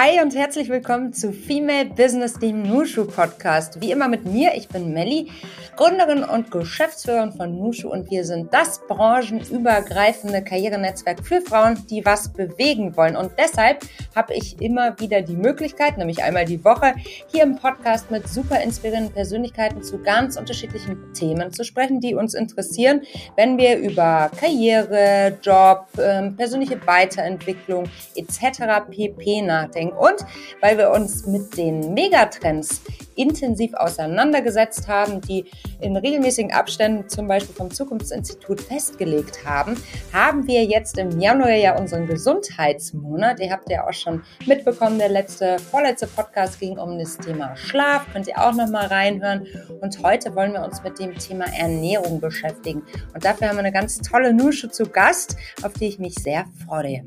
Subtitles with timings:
[0.00, 3.80] Hi und herzlich willkommen zu Female Business, dem Nushu Podcast.
[3.80, 5.28] Wie immer mit mir, ich bin Melli,
[5.74, 12.32] Gründerin und Geschäftsführerin von Nushu und wir sind das branchenübergreifende Karrierenetzwerk für Frauen, die was
[12.32, 13.16] bewegen wollen.
[13.16, 13.84] Und deshalb
[14.14, 16.94] habe ich immer wieder die Möglichkeit, nämlich einmal die Woche,
[17.32, 22.34] hier im Podcast mit super inspirierenden Persönlichkeiten zu ganz unterschiedlichen Themen zu sprechen, die uns
[22.34, 23.02] interessieren,
[23.34, 28.86] wenn wir über Karriere, Job, ähm, persönliche Weiterentwicklung etc.
[28.88, 29.87] pp nachdenken.
[29.92, 30.24] Und
[30.60, 32.82] weil wir uns mit den Megatrends
[33.18, 35.44] intensiv auseinandergesetzt haben, die
[35.80, 39.76] in regelmäßigen Abständen zum Beispiel vom Zukunftsinstitut festgelegt haben,
[40.12, 43.40] haben wir jetzt im Januar ja unseren Gesundheitsmonat.
[43.40, 48.06] Ihr habt ja auch schon mitbekommen, der letzte, vorletzte Podcast ging um das Thema Schlaf.
[48.12, 49.46] Könnt ihr auch noch mal reinhören.
[49.80, 52.82] Und heute wollen wir uns mit dem Thema Ernährung beschäftigen.
[53.14, 56.44] Und dafür haben wir eine ganz tolle Nusche zu Gast, auf die ich mich sehr
[56.66, 57.04] freue.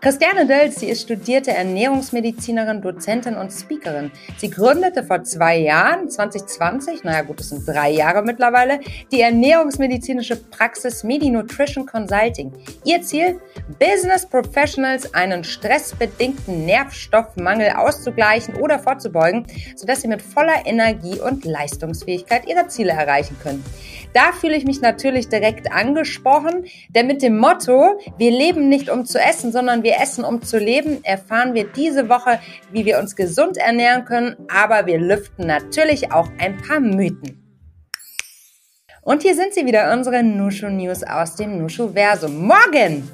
[0.00, 4.10] Christiane Dölz, sie ist studierte Ernährungsmedizinerin, Dozentin und Speakerin.
[4.36, 8.80] Sie gründete vor zwei Jahren, 2020, naja gut, das sind drei Jahre mittlerweile,
[9.10, 12.52] die ernährungsmedizinische Praxis Medi Nutrition Consulting.
[12.84, 13.40] Ihr Ziel?
[13.78, 19.46] Business Professionals einen stressbedingten Nervstoffmangel auszugleichen oder vorzubeugen,
[19.76, 23.64] sodass sie mit voller Energie und Leistungsfähigkeit ihre Ziele erreichen können.
[24.12, 29.04] Da fühle ich mich natürlich direkt angesprochen, denn mit dem Motto, wir leben nicht um
[29.04, 32.40] zu essen, sondern wir essen um zu leben, erfahren wir diese Woche,
[32.72, 37.40] wie wir uns gesund ernähren können, aber wir lüften natürlich auch ein paar Mythen.
[39.02, 42.46] Und hier sind sie wieder, unsere Nushu News aus dem Nushu-Versum.
[42.46, 43.08] Morgen!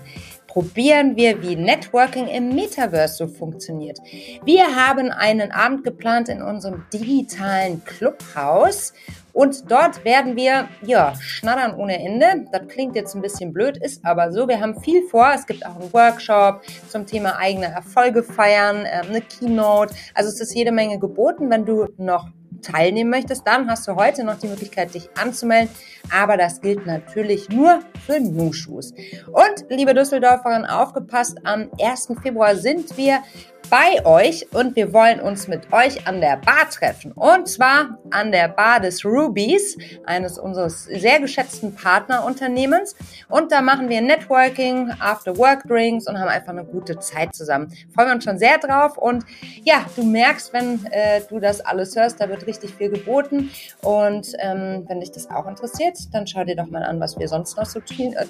[0.50, 4.00] probieren wir, wie Networking im Metaverse so funktioniert.
[4.44, 8.92] Wir haben einen Abend geplant in unserem digitalen Clubhaus
[9.32, 12.46] und dort werden wir, ja, schnattern ohne Ende.
[12.52, 14.48] Das klingt jetzt ein bisschen blöd, ist aber so.
[14.48, 15.32] Wir haben viel vor.
[15.34, 19.94] Es gibt auch einen Workshop zum Thema eigene Erfolge feiern, äh, eine Keynote.
[20.14, 21.50] Also es ist jede Menge geboten.
[21.50, 22.28] Wenn du noch
[22.62, 25.70] teilnehmen möchtest, dann hast du heute noch die Möglichkeit, dich anzumelden.
[26.10, 28.92] Aber das gilt natürlich nur für New-Shoes.
[29.26, 32.12] Und, liebe Düsseldorferin, aufgepasst, am 1.
[32.22, 33.20] Februar sind wir
[33.70, 37.12] bei euch und wir wollen uns mit euch an der Bar treffen.
[37.12, 42.96] Und zwar an der Bar des Rubies, eines unseres sehr geschätzten Partnerunternehmens.
[43.28, 47.72] Und da machen wir Networking, After-Work-Drinks und haben einfach eine gute Zeit zusammen.
[47.94, 48.98] Freuen wir uns schon sehr drauf.
[48.98, 49.24] Und
[49.62, 53.50] ja, du merkst, wenn äh, du das alles hörst, da wird richtig viel geboten.
[53.82, 57.28] Und ähm, wenn dich das auch interessiert, dann schau dir doch mal an, was wir
[57.28, 58.14] sonst noch so tun.
[58.14, 58.26] Äh.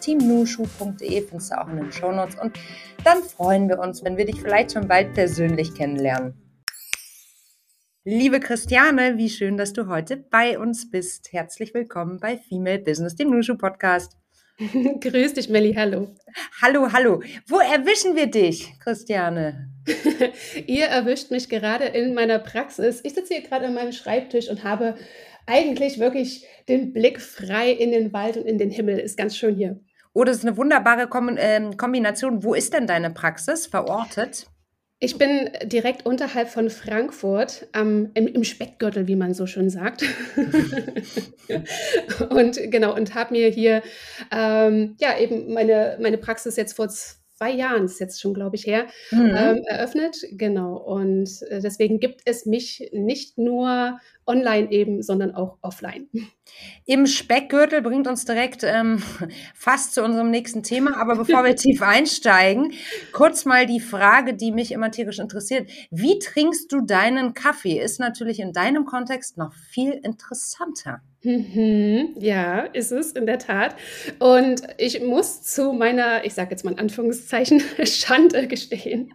[0.00, 2.36] Teamnushu.de findest du auch in den Shownotes.
[2.40, 2.58] Und
[3.04, 6.34] dann freuen wir uns, wenn wir dich vielleicht schon bald persönlich kennenlernen.
[8.04, 11.32] Liebe Christiane, wie schön, dass du heute bei uns bist.
[11.32, 14.16] Herzlich willkommen bei Female Business, dem Nushu Podcast.
[15.00, 16.14] Grüß dich, Melli, hallo.
[16.62, 17.22] Hallo, hallo.
[17.46, 19.70] Wo erwischen wir dich, Christiane?
[20.66, 23.00] Ihr erwischt mich gerade in meiner Praxis.
[23.04, 24.96] Ich sitze hier gerade an meinem Schreibtisch und habe
[25.46, 28.98] eigentlich wirklich den Blick frei in den Wald und in den Himmel.
[28.98, 29.80] Ist ganz schön hier.
[30.14, 31.08] Oh, das ist eine wunderbare
[31.38, 32.42] ähm, Kombination.
[32.42, 34.46] Wo ist denn deine Praxis verortet?
[35.04, 40.04] Ich bin direkt unterhalb von Frankfurt, ähm, im, im, Speckgürtel, wie man so schön sagt.
[42.30, 43.82] und genau, und habe mir hier
[44.30, 46.88] ähm, ja eben meine, meine Praxis jetzt vor
[47.42, 49.34] zwei Jahren, ist jetzt schon, glaube ich, her, mhm.
[49.36, 50.16] ähm, eröffnet.
[50.32, 50.76] Genau.
[50.76, 56.08] Und äh, deswegen gibt es mich nicht nur online eben, sondern auch offline.
[56.84, 59.02] Im Speckgürtel bringt uns direkt ähm,
[59.54, 60.96] fast zu unserem nächsten Thema.
[61.00, 62.72] Aber bevor wir tief einsteigen,
[63.12, 65.68] kurz mal die Frage, die mich immer tierisch interessiert.
[65.90, 67.80] Wie trinkst du deinen Kaffee?
[67.80, 71.00] Ist natürlich in deinem Kontext noch viel interessanter.
[71.24, 73.76] Mhm, ja, ist es in der Tat.
[74.18, 79.12] Und ich muss zu meiner, ich sage jetzt mal in Anführungszeichen, Schande gestehen,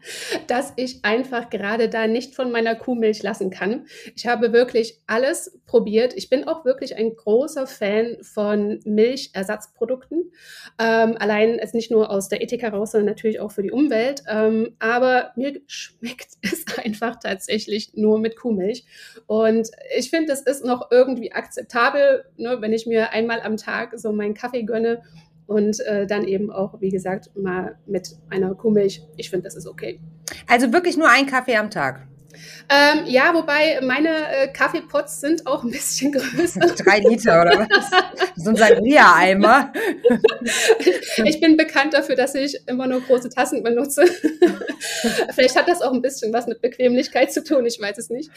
[0.48, 3.88] dass ich einfach gerade da nicht von meiner Kuhmilch lassen kann.
[4.16, 6.14] Ich habe wirklich alles probiert.
[6.16, 10.32] Ich bin auch wirklich ein großer Fan von Milchersatzprodukten.
[10.80, 14.24] Ähm, allein es nicht nur aus der Ethik heraus, sondern natürlich auch für die Umwelt.
[14.30, 18.86] Ähm, aber mir schmeckt es einfach tatsächlich nur mit Kuhmilch.
[19.26, 21.97] Und ich finde, es ist noch irgendwie akzeptabel,
[22.38, 25.02] ne, wenn ich mir einmal am Tag so meinen Kaffee gönne
[25.46, 29.02] und äh, dann eben auch, wie gesagt, mal mit einer Kuhmilch.
[29.16, 30.00] Ich finde, das ist okay.
[30.48, 32.08] Also wirklich nur ein Kaffee am Tag?
[32.70, 36.60] Ähm, ja, wobei meine äh, Kaffeepots sind auch ein bisschen größer.
[36.60, 37.90] Drei Liter oder was?
[38.36, 39.72] So ein Sangria-Eimer.
[41.26, 44.06] ich bin bekannt dafür, dass ich immer nur große Tassen benutze.
[45.34, 48.30] Vielleicht hat das auch ein bisschen was mit Bequemlichkeit zu tun, ich weiß es nicht.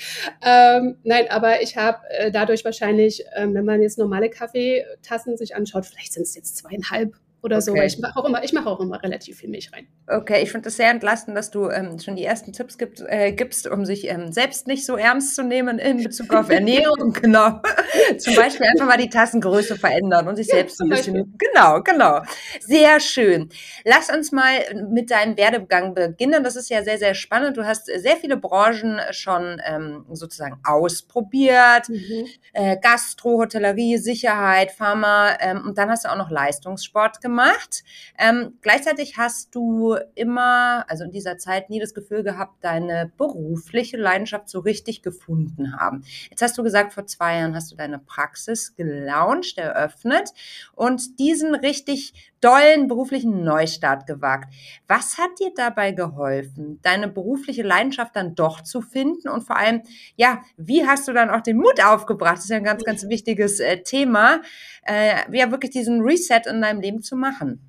[0.44, 5.56] Ähm, nein, aber ich habe äh, dadurch wahrscheinlich, äh, wenn man jetzt normale Kaffeetassen sich
[5.56, 7.64] anschaut, vielleicht sind es jetzt zweieinhalb oder okay.
[7.64, 7.75] so.
[7.75, 9.87] Ich mache auch, immer, mach auch immer relativ viel Milch rein.
[10.06, 13.32] Okay, ich finde es sehr entlastend, dass du ähm, schon die ersten Tipps gibt, äh,
[13.32, 17.12] gibst, um sich ähm, selbst nicht so ernst zu nehmen in Bezug auf Ernährung.
[17.12, 17.60] genau.
[18.19, 21.14] zum Beispiel einfach mal die Tassengröße verändern und sich ja, selbst ein bisschen.
[21.14, 21.34] Beispiel.
[21.38, 22.22] Genau, genau.
[22.60, 23.48] Sehr schön.
[23.84, 24.52] Lass uns mal
[24.90, 26.44] mit deinem Werdegang beginnen.
[26.44, 27.56] Das ist ja sehr, sehr spannend.
[27.56, 31.88] Du hast sehr viele Branchen schon ähm, sozusagen ausprobiert.
[31.88, 32.26] Mhm.
[32.52, 37.85] Äh, Gastro, Hotellerie, Sicherheit, Pharma ähm, und dann hast du auch noch Leistungssport gemacht gemacht.
[38.19, 43.97] Ähm, gleichzeitig hast du immer, also in dieser Zeit nie das Gefühl gehabt, deine berufliche
[43.97, 46.03] Leidenschaft so richtig gefunden haben.
[46.29, 50.31] Jetzt hast du gesagt, vor zwei Jahren hast du deine Praxis gelauncht, eröffnet
[50.75, 54.52] und diesen richtig dollen beruflichen Neustart gewagt.
[54.88, 59.82] Was hat dir dabei geholfen, deine berufliche Leidenschaft dann doch zu finden und vor allem,
[60.16, 62.37] ja, wie hast du dann auch den Mut aufgebracht?
[62.37, 64.40] Das ist ja ein ganz, ganz wichtiges äh, Thema,
[64.87, 67.60] äh, ja, wirklich diesen Reset in deinem Leben zu machen.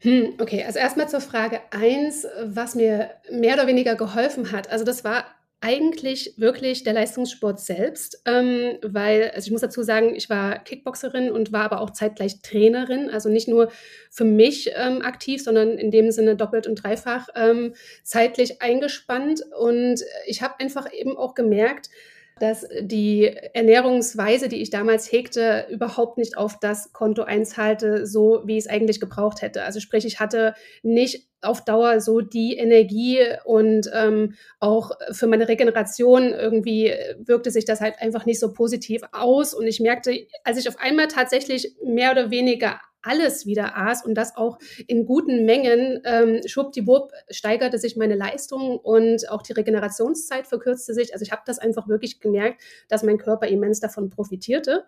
[0.00, 4.70] Hm, okay, also erstmal zur Frage eins, was mir mehr oder weniger geholfen hat.
[4.70, 5.24] Also das war
[5.60, 11.32] eigentlich wirklich der Leistungssport selbst, ähm, weil, also ich muss dazu sagen, ich war Kickboxerin
[11.32, 13.70] und war aber auch zeitgleich Trainerin, also nicht nur
[14.10, 17.74] für mich ähm, aktiv, sondern in dem Sinne doppelt und dreifach ähm,
[18.04, 19.42] zeitlich eingespannt.
[19.58, 21.90] Und ich habe einfach eben auch gemerkt,
[22.38, 28.56] dass die Ernährungsweise, die ich damals hegte, überhaupt nicht auf das Konto einzahlte, so wie
[28.56, 29.64] ich es eigentlich gebraucht hätte.
[29.64, 35.48] Also sprich, ich hatte nicht auf Dauer so die Energie und ähm, auch für meine
[35.48, 39.54] Regeneration irgendwie wirkte sich das halt einfach nicht so positiv aus.
[39.54, 44.14] Und ich merkte, als ich auf einmal tatsächlich mehr oder weniger alles wieder aß und
[44.14, 50.46] das auch in guten Mengen, ähm, schwuppdiwupp steigerte sich meine Leistung und auch die Regenerationszeit
[50.46, 51.12] verkürzte sich.
[51.12, 54.84] Also ich habe das einfach wirklich gemerkt, dass mein Körper immens davon profitierte.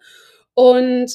[0.55, 1.15] Und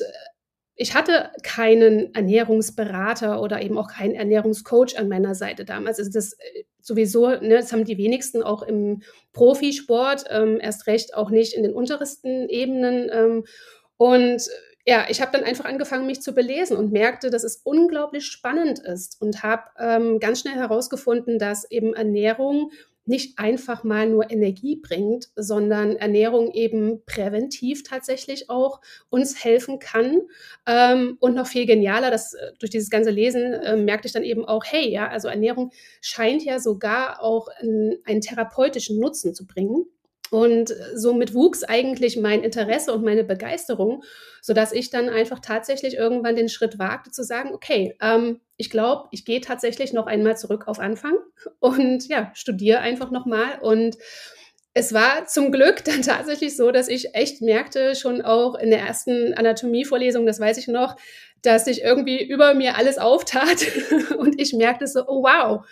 [0.78, 6.00] ich hatte keinen Ernährungsberater oder eben auch keinen Ernährungscoach an meiner Seite damals.
[6.00, 9.02] Also das äh, sowieso, ne, das haben die wenigsten auch im
[9.32, 13.10] Profisport, ähm, erst recht auch nicht in den untersten Ebenen.
[13.12, 13.46] Ähm,
[13.98, 14.48] und
[14.86, 18.80] ja, ich habe dann einfach angefangen, mich zu belesen und merkte, dass es unglaublich spannend
[18.80, 22.72] ist und habe ähm, ganz schnell herausgefunden, dass eben Ernährung
[23.08, 30.22] nicht einfach mal nur Energie bringt, sondern Ernährung eben präventiv tatsächlich auch uns helfen kann.
[30.66, 34.24] Ähm, und noch viel genialer, dass äh, durch dieses ganze Lesen äh, merkte ich dann
[34.24, 35.72] eben auch, hey, ja, also Ernährung
[36.02, 39.86] scheint ja sogar auch einen, einen therapeutischen Nutzen zu bringen.
[40.36, 44.04] Und somit wuchs eigentlich mein Interesse und meine Begeisterung,
[44.42, 49.08] sodass ich dann einfach tatsächlich irgendwann den Schritt wagte zu sagen, okay, ähm, ich glaube,
[49.12, 51.16] ich gehe tatsächlich noch einmal zurück auf Anfang
[51.60, 53.60] und ja, studiere einfach nochmal.
[53.62, 53.96] Und
[54.74, 58.82] es war zum Glück dann tatsächlich so, dass ich echt merkte, schon auch in der
[58.82, 60.98] ersten Anatomievorlesung, das weiß ich noch,
[61.44, 63.66] dass sich irgendwie über mir alles auftat
[64.18, 65.66] und ich merkte so, oh wow,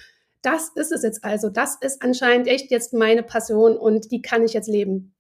[0.43, 1.49] das ist es jetzt also.
[1.49, 5.15] Das ist anscheinend echt jetzt meine Passion und die kann ich jetzt leben.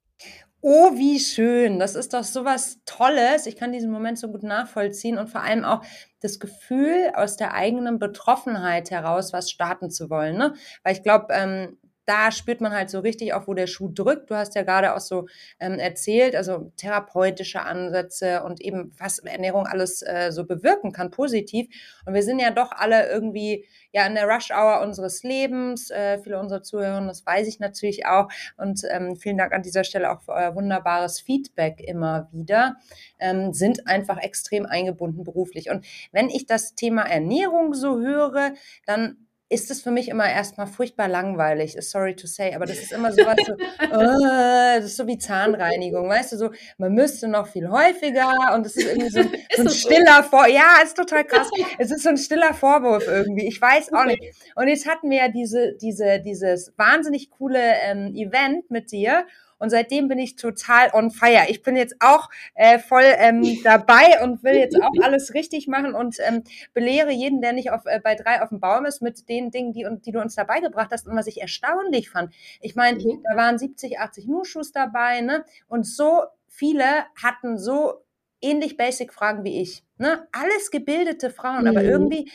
[0.65, 1.77] Oh, wie schön.
[1.77, 3.47] Das ist doch so was Tolles.
[3.47, 5.83] Ich kann diesen Moment so gut nachvollziehen und vor allem auch
[6.21, 10.37] das Gefühl aus der eigenen Betroffenheit heraus, was starten zu wollen.
[10.37, 10.53] Ne?
[10.83, 14.29] Weil ich glaube, ähm, da spürt man halt so richtig auch, wo der Schuh drückt.
[14.29, 15.27] Du hast ja gerade auch so
[15.59, 21.67] ähm, erzählt, also therapeutische Ansätze und eben was Ernährung alles äh, so bewirken kann, positiv.
[22.05, 25.89] Und wir sind ja doch alle irgendwie ja in der Rush-Hour unseres Lebens.
[25.89, 28.27] Äh, viele unserer Zuhörer, das weiß ich natürlich auch.
[28.57, 32.75] Und ähm, vielen Dank an dieser Stelle auch für euer wunderbares Feedback immer wieder.
[33.19, 35.69] Ähm, sind einfach extrem eingebunden beruflich.
[35.69, 38.53] Und wenn ich das Thema Ernährung so höre,
[38.85, 39.17] dann
[39.53, 43.11] ist es für mich immer erstmal furchtbar langweilig, sorry to say, aber das ist immer
[43.11, 47.47] so was, so, uh, das ist so wie Zahnreinigung, weißt du, so, man müsste noch
[47.47, 49.21] viel häufiger und es ist irgendwie so,
[49.55, 53.47] so ein stiller Vorwurf, ja, ist total krass, es ist so ein stiller Vorwurf irgendwie,
[53.47, 54.23] ich weiß auch nicht.
[54.55, 59.25] Und jetzt hatten wir ja diese, diese, dieses wahnsinnig coole ähm, Event mit dir
[59.63, 61.45] und seitdem bin ich total on fire.
[61.47, 65.95] Ich bin jetzt auch äh, voll ähm, dabei und will jetzt auch alles richtig machen
[65.95, 66.43] und ähm,
[66.73, 69.71] belehre jeden, der nicht auf, äh, bei drei auf dem Baum ist, mit den Dingen,
[69.71, 72.33] die, die du uns dabei gebracht hast und was ich erstaunlich fand.
[72.59, 73.23] Ich meine, mhm.
[73.23, 75.45] da waren 70, 80 Nuschus dabei, ne?
[75.69, 78.03] Und so viele hatten so
[78.41, 79.85] ähnlich basic Fragen wie ich.
[79.97, 80.27] Ne?
[80.33, 81.67] Alles gebildete Frauen, mhm.
[81.67, 82.29] aber irgendwie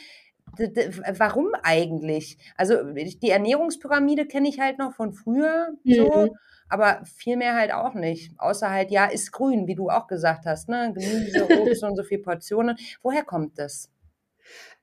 [1.15, 2.39] warum eigentlich?
[2.57, 6.25] Also die Ernährungspyramide kenne ich halt noch von früher so.
[6.25, 6.29] Mhm
[6.69, 8.31] aber viel mehr halt auch nicht.
[8.37, 10.93] Außer halt, ja, ist grün, wie du auch gesagt hast, ne?
[10.93, 12.77] Gemüse, Obst und so viele Portionen.
[13.01, 13.91] Woher kommt das?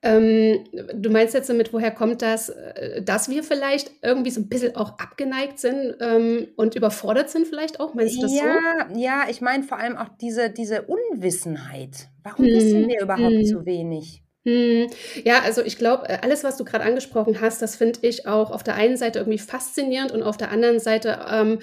[0.02, 0.64] Ähm,
[0.94, 4.76] du meinst jetzt damit, woher kommt das, äh, dass wir vielleicht irgendwie so ein bisschen
[4.76, 7.94] auch abgeneigt sind ähm, und überfordert sind vielleicht auch?
[7.94, 8.98] Meinst du das ja, so?
[8.98, 12.08] Ja, ich meine vor allem auch diese, diese Unwissenheit.
[12.22, 12.54] Warum hm.
[12.54, 13.46] wissen wir überhaupt hm.
[13.46, 14.22] so wenig?
[14.46, 14.86] Hm,
[15.24, 18.52] ja, also ich glaube, äh, alles, was du gerade angesprochen hast, das finde ich auch
[18.52, 21.58] auf der einen Seite irgendwie faszinierend und auf der anderen Seite ähm,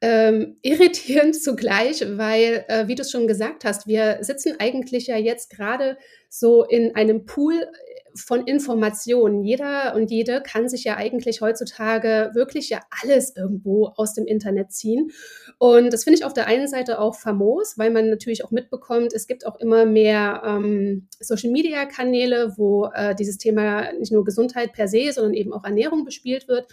[0.00, 5.16] ähm, irritierend zugleich, weil, äh, wie du es schon gesagt hast, wir sitzen eigentlich ja
[5.16, 7.66] jetzt gerade so in einem Pool
[8.14, 9.44] von Informationen.
[9.44, 14.72] Jeder und jede kann sich ja eigentlich heutzutage wirklich ja alles irgendwo aus dem Internet
[14.72, 15.10] ziehen.
[15.58, 19.12] Und das finde ich auf der einen Seite auch famos, weil man natürlich auch mitbekommt,
[19.12, 24.88] es gibt auch immer mehr ähm, Social-Media-Kanäle, wo äh, dieses Thema nicht nur Gesundheit per
[24.88, 26.66] se, sondern eben auch Ernährung bespielt wird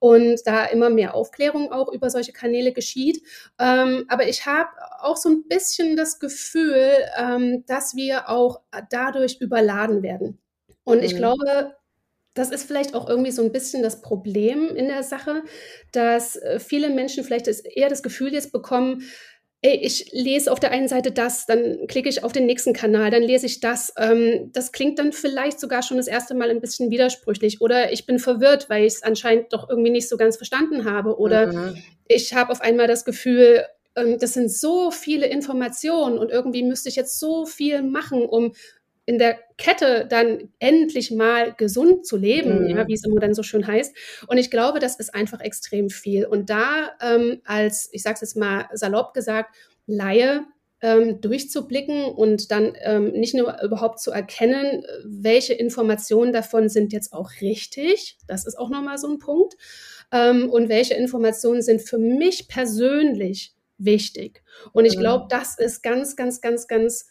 [0.00, 3.22] und da immer mehr Aufklärung auch über solche Kanäle geschieht.
[3.58, 9.40] Ähm, aber ich habe auch so ein bisschen das Gefühl, ähm, dass wir auch dadurch
[9.40, 10.38] überladen werden.
[10.90, 11.18] Und ich mhm.
[11.18, 11.74] glaube,
[12.34, 15.42] das ist vielleicht auch irgendwie so ein bisschen das Problem in der Sache,
[15.92, 19.02] dass äh, viele Menschen vielleicht eher das Gefühl jetzt bekommen,
[19.62, 23.10] ey, ich lese auf der einen Seite das, dann klicke ich auf den nächsten Kanal,
[23.10, 23.92] dann lese ich das.
[23.98, 27.60] Ähm, das klingt dann vielleicht sogar schon das erste Mal ein bisschen widersprüchlich.
[27.60, 31.18] Oder ich bin verwirrt, weil ich es anscheinend doch irgendwie nicht so ganz verstanden habe.
[31.18, 31.76] Oder mhm.
[32.08, 33.64] ich habe auf einmal das Gefühl,
[33.96, 38.54] ähm, das sind so viele Informationen und irgendwie müsste ich jetzt so viel machen, um
[39.06, 42.70] in der Kette dann endlich mal gesund zu leben, mhm.
[42.70, 43.94] ja, wie es immer dann so schön heißt.
[44.28, 46.26] Und ich glaube, das ist einfach extrem viel.
[46.26, 49.54] Und da ähm, als, ich sage es jetzt mal salopp gesagt,
[49.86, 50.44] Laie
[50.82, 57.12] ähm, durchzublicken und dann ähm, nicht nur überhaupt zu erkennen, welche Informationen davon sind jetzt
[57.12, 59.56] auch richtig, das ist auch nochmal so ein Punkt,
[60.12, 64.42] ähm, und welche Informationen sind für mich persönlich wichtig.
[64.72, 65.00] Und ich mhm.
[65.00, 67.06] glaube, das ist ganz, ganz, ganz, ganz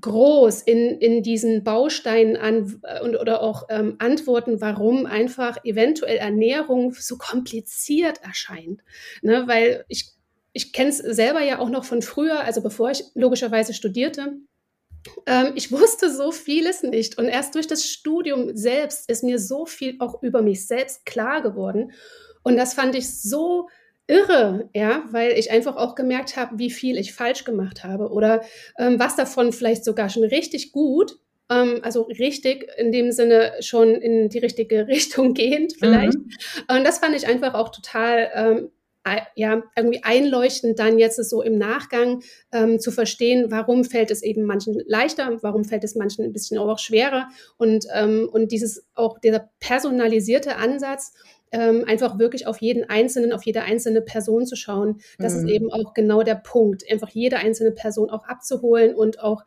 [0.00, 6.16] groß in, in diesen Bausteinen an äh, und, oder auch ähm, Antworten, warum einfach eventuell
[6.16, 8.82] Ernährung so kompliziert erscheint.
[9.22, 9.46] Ne?
[9.46, 10.10] Weil ich,
[10.52, 14.38] ich kenne es selber ja auch noch von früher, also bevor ich logischerweise studierte.
[15.26, 17.18] Ähm, ich wusste so vieles nicht.
[17.18, 21.42] Und erst durch das Studium selbst ist mir so viel auch über mich selbst klar
[21.42, 21.92] geworden.
[22.42, 23.68] Und das fand ich so
[24.06, 28.42] irre, ja, weil ich einfach auch gemerkt habe, wie viel ich falsch gemacht habe oder
[28.78, 31.18] ähm, was davon vielleicht sogar schon richtig gut,
[31.50, 36.18] ähm, also richtig in dem Sinne schon in die richtige Richtung gehend vielleicht.
[36.18, 36.30] Mhm.
[36.68, 38.70] Und das fand ich einfach auch total ähm,
[39.34, 44.44] ja, irgendwie einleuchtend dann jetzt so im Nachgang ähm, zu verstehen, warum fällt es eben
[44.44, 49.18] manchen leichter, warum fällt es manchen ein bisschen auch schwerer und, ähm, und dieses auch
[49.18, 51.12] dieser personalisierte Ansatz,
[51.54, 54.98] ähm, einfach wirklich auf jeden Einzelnen, auf jede einzelne Person zu schauen.
[55.18, 55.38] Das mhm.
[55.38, 59.44] ist eben auch genau der Punkt, einfach jede einzelne Person auch abzuholen und auch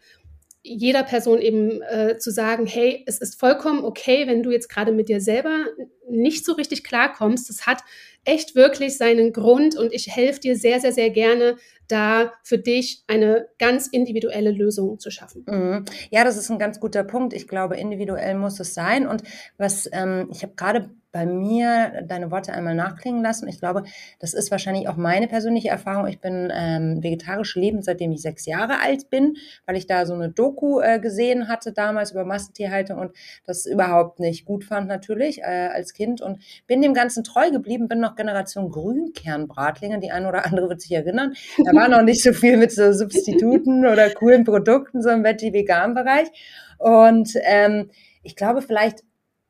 [0.63, 4.91] jeder Person eben äh, zu sagen, hey, es ist vollkommen okay, wenn du jetzt gerade
[4.91, 5.65] mit dir selber
[6.09, 7.49] nicht so richtig klarkommst.
[7.49, 7.83] Das hat
[8.25, 13.03] echt wirklich seinen Grund und ich helfe dir sehr, sehr, sehr gerne, da für dich
[13.07, 15.45] eine ganz individuelle Lösung zu schaffen.
[15.47, 15.85] Mhm.
[16.09, 17.33] Ja, das ist ein ganz guter Punkt.
[17.33, 19.07] Ich glaube, individuell muss es sein.
[19.07, 19.23] Und
[19.57, 23.47] was ähm, ich habe gerade bei mir deine Worte einmal nachklingen lassen.
[23.47, 23.85] Ich glaube,
[24.19, 26.05] das ist wahrscheinlich auch meine persönliche Erfahrung.
[26.05, 30.13] Ich bin ähm, vegetarisch lebend, seitdem ich sechs Jahre alt bin, weil ich da so
[30.13, 33.13] eine Doku äh, gesehen hatte damals über Massentierhaltung und
[33.47, 37.87] das überhaupt nicht gut fand natürlich äh, als Kind und bin dem Ganzen treu geblieben,
[37.87, 41.33] bin noch Generation Grünkernbratlinge, die eine oder andere wird sich erinnern.
[41.65, 46.27] Da war noch nicht so viel mit so Substituten oder coolen Produkten, so im Veggie-Vegan-Bereich.
[46.77, 47.89] Und ähm,
[48.21, 48.99] ich glaube, vielleicht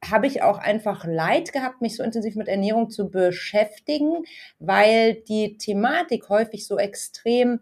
[0.05, 4.23] habe ich auch einfach Leid gehabt, mich so intensiv mit Ernährung zu beschäftigen,
[4.59, 7.59] weil die Thematik häufig so extrem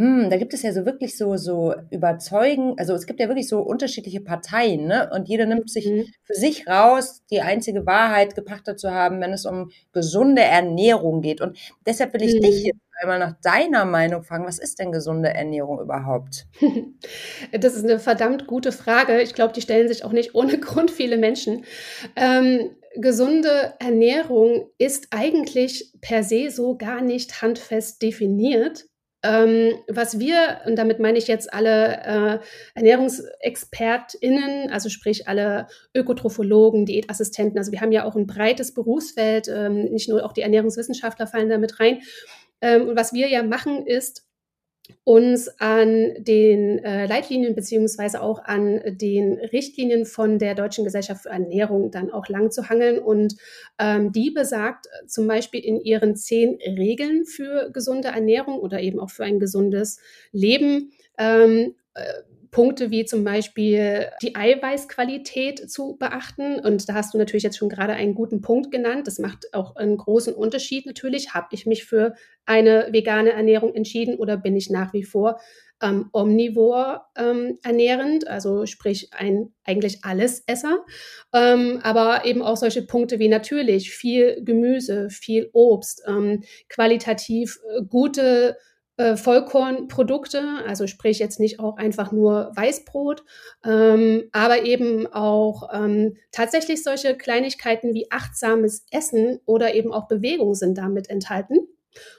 [0.00, 3.48] hm, da gibt es ja so wirklich so, so überzeugen, also es gibt ja wirklich
[3.48, 5.10] so unterschiedliche Parteien, ne?
[5.12, 6.06] Und jeder nimmt sich mhm.
[6.24, 11.42] für sich raus, die einzige Wahrheit gepachtet zu haben, wenn es um gesunde Ernährung geht.
[11.42, 12.40] Und deshalb will ich mhm.
[12.40, 16.46] dich jetzt einmal nach deiner Meinung fragen, was ist denn gesunde Ernährung überhaupt?
[17.52, 19.20] Das ist eine verdammt gute Frage.
[19.20, 21.64] Ich glaube, die stellen sich auch nicht ohne Grund viele Menschen.
[22.16, 28.86] Ähm, gesunde Ernährung ist eigentlich per se so gar nicht handfest definiert.
[29.22, 32.38] Ähm, was wir, und damit meine ich jetzt alle äh,
[32.74, 39.84] ErnährungsexpertInnen, also sprich alle Ökotrophologen, Diätassistenten, also wir haben ja auch ein breites Berufsfeld, ähm,
[39.92, 42.00] nicht nur auch die Ernährungswissenschaftler fallen da mit rein.
[42.62, 44.29] Ähm, und was wir ja machen, ist,
[45.04, 51.30] uns an den äh, Leitlinien beziehungsweise auch an den Richtlinien von der Deutschen Gesellschaft für
[51.30, 52.98] Ernährung dann auch lang zu hangeln.
[52.98, 53.36] Und
[53.78, 59.00] ähm, die besagt äh, zum Beispiel in ihren zehn Regeln für gesunde Ernährung oder eben
[59.00, 60.00] auch für ein gesundes
[60.32, 62.02] Leben, ähm, äh,
[62.50, 66.58] Punkte wie zum Beispiel die Eiweißqualität zu beachten.
[66.58, 69.06] Und da hast du natürlich jetzt schon gerade einen guten Punkt genannt.
[69.06, 71.34] Das macht auch einen großen Unterschied natürlich.
[71.34, 72.14] Habe ich mich für
[72.46, 75.38] eine vegane Ernährung entschieden oder bin ich nach wie vor
[75.82, 80.84] ähm, omnivor ähm, ernährend, also sprich ein eigentlich Allesesser,
[81.32, 87.82] ähm, aber eben auch solche Punkte wie natürlich viel Gemüse, viel Obst, ähm, qualitativ äh,
[87.88, 88.56] gute
[89.00, 93.24] äh, Vollkornprodukte, also sprich jetzt nicht auch einfach nur Weißbrot,
[93.64, 100.54] ähm, aber eben auch ähm, tatsächlich solche Kleinigkeiten wie achtsames Essen oder eben auch Bewegung
[100.54, 101.60] sind damit enthalten.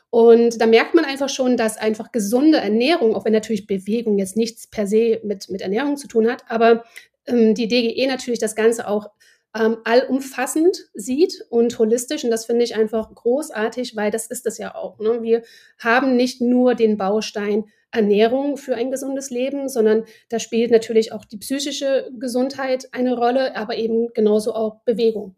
[0.09, 4.35] Und da merkt man einfach schon, dass einfach gesunde Ernährung, auch wenn natürlich Bewegung jetzt
[4.35, 6.83] nichts per se mit, mit Ernährung zu tun hat, aber
[7.27, 9.11] ähm, die DGE natürlich das Ganze auch
[9.58, 12.24] ähm, allumfassend sieht und holistisch.
[12.24, 15.00] Und das finde ich einfach großartig, weil das ist es ja auch.
[15.00, 15.22] Ne?
[15.22, 15.43] Wir
[15.79, 21.25] haben nicht nur den Baustein Ernährung für ein gesundes Leben, sondern da spielt natürlich auch
[21.25, 25.36] die psychische Gesundheit eine Rolle, aber eben genauso auch Bewegung.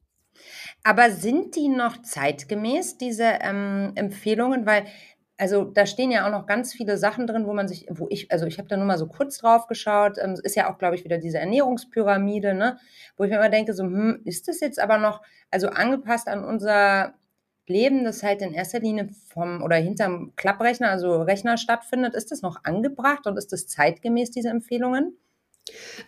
[0.83, 4.65] Aber sind die noch zeitgemäß, diese ähm, Empfehlungen?
[4.65, 4.85] Weil
[5.43, 8.31] also da stehen ja auch noch ganz viele Sachen drin, wo man sich, wo ich,
[8.31, 10.95] also ich habe da nur mal so kurz drauf geschaut, ähm, ist ja auch, glaube
[10.95, 12.77] ich, wieder diese Ernährungspyramide, ne,
[13.17, 15.21] wo ich mir immer denke, so, hm, ist das jetzt aber noch,
[15.51, 17.15] also angepasst an unser
[17.67, 22.41] Leben, das halt in erster Linie vom oder hinterm Klapprechner, also Rechner stattfindet, ist das
[22.41, 25.17] noch angebracht und ist das zeitgemäß, diese Empfehlungen?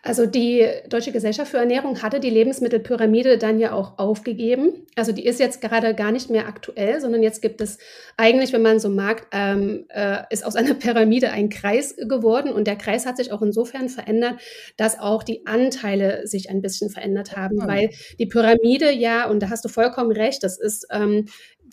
[0.01, 4.85] Also die Deutsche Gesellschaft für Ernährung hatte die Lebensmittelpyramide dann ja auch aufgegeben.
[4.95, 7.77] Also die ist jetzt gerade gar nicht mehr aktuell, sondern jetzt gibt es
[8.17, 12.67] eigentlich, wenn man so mag, ähm, äh, ist aus einer Pyramide ein Kreis geworden und
[12.67, 14.35] der Kreis hat sich auch insofern verändert,
[14.77, 17.67] dass auch die Anteile sich ein bisschen verändert haben, mhm.
[17.67, 21.27] weil die Pyramide ja, und da hast du vollkommen recht, das ist ähm,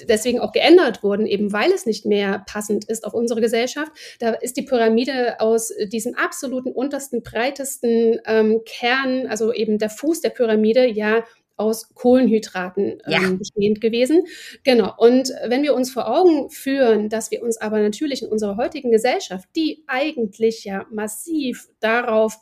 [0.09, 3.93] deswegen auch geändert wurden, eben weil es nicht mehr passend ist auf unsere Gesellschaft.
[4.19, 10.21] Da ist die Pyramide aus diesem absoluten untersten, breitesten ähm, Kern, also eben der Fuß
[10.21, 11.25] der Pyramide, ja
[11.57, 13.21] aus Kohlenhydraten ähm, ja.
[13.39, 14.25] bestehend gewesen.
[14.65, 14.93] Genau.
[14.97, 18.91] Und wenn wir uns vor Augen führen, dass wir uns aber natürlich in unserer heutigen
[18.91, 22.39] Gesellschaft, die eigentlich ja massiv darauf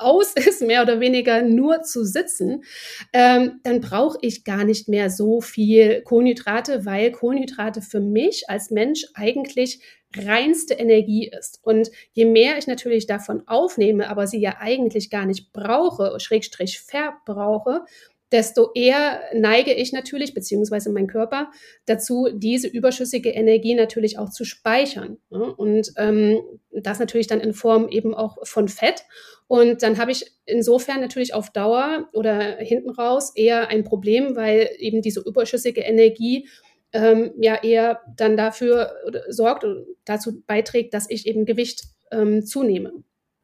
[0.00, 2.64] aus ist, mehr oder weniger nur zu sitzen,
[3.12, 8.70] ähm, dann brauche ich gar nicht mehr so viel Kohlenhydrate, weil Kohlenhydrate für mich als
[8.70, 9.80] Mensch eigentlich
[10.16, 11.60] reinste Energie ist.
[11.62, 16.80] Und je mehr ich natürlich davon aufnehme, aber sie ja eigentlich gar nicht brauche, schrägstrich
[16.80, 17.84] verbrauche,
[18.32, 21.50] desto eher neige ich natürlich, beziehungsweise mein Körper,
[21.86, 25.18] dazu, diese überschüssige Energie natürlich auch zu speichern.
[25.30, 25.54] Ne?
[25.54, 26.40] Und ähm,
[26.70, 29.04] das natürlich dann in Form eben auch von Fett.
[29.48, 34.70] Und dann habe ich insofern natürlich auf Dauer oder hinten raus eher ein Problem, weil
[34.78, 36.48] eben diese überschüssige Energie
[36.92, 38.92] ähm, ja eher dann dafür
[39.28, 42.92] sorgt und dazu beiträgt, dass ich eben Gewicht ähm, zunehme.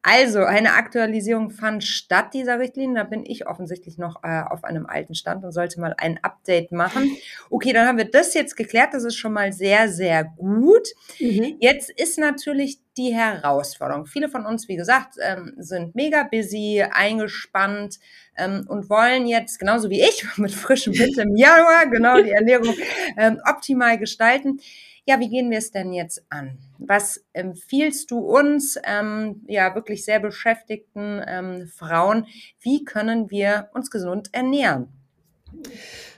[0.09, 2.95] Also, eine Aktualisierung fand statt dieser Richtlinie.
[2.95, 6.71] Da bin ich offensichtlich noch äh, auf einem alten Stand und sollte mal ein Update
[6.71, 7.17] machen.
[7.49, 8.93] Okay, dann haben wir das jetzt geklärt.
[8.93, 10.87] Das ist schon mal sehr, sehr gut.
[11.19, 11.57] Mhm.
[11.59, 14.05] Jetzt ist natürlich die Herausforderung.
[14.05, 17.99] Viele von uns, wie gesagt, ähm, sind mega busy, eingespannt
[18.37, 22.73] ähm, und wollen jetzt, genauso wie ich, mit frischem Wind im Januar, genau die Ernährung
[23.17, 24.61] ähm, optimal gestalten
[25.07, 26.57] ja, wie gehen wir es denn jetzt an?
[26.79, 32.27] Was empfiehlst du uns, ähm, ja, wirklich sehr beschäftigten ähm, Frauen?
[32.59, 34.89] Wie können wir uns gesund ernähren?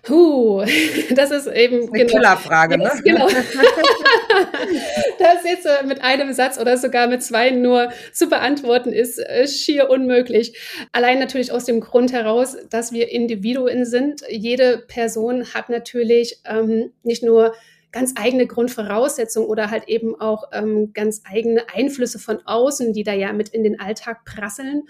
[0.07, 0.65] Huh,
[1.15, 2.89] das ist eben eine genau, Killerfrage, ne?
[3.03, 3.27] Genau.
[5.19, 9.47] das jetzt äh, mit einem Satz oder sogar mit zwei nur zu beantworten ist äh,
[9.47, 10.57] schier unmöglich.
[10.93, 14.23] Allein natürlich aus dem Grund heraus, dass wir Individuen sind.
[14.29, 17.53] Jede Person hat natürlich ähm, nicht nur
[17.91, 23.13] ganz eigene Grundvoraussetzungen oder halt eben auch ähm, ganz eigene Einflüsse von außen, die da
[23.13, 24.83] ja mit in den Alltag prasseln.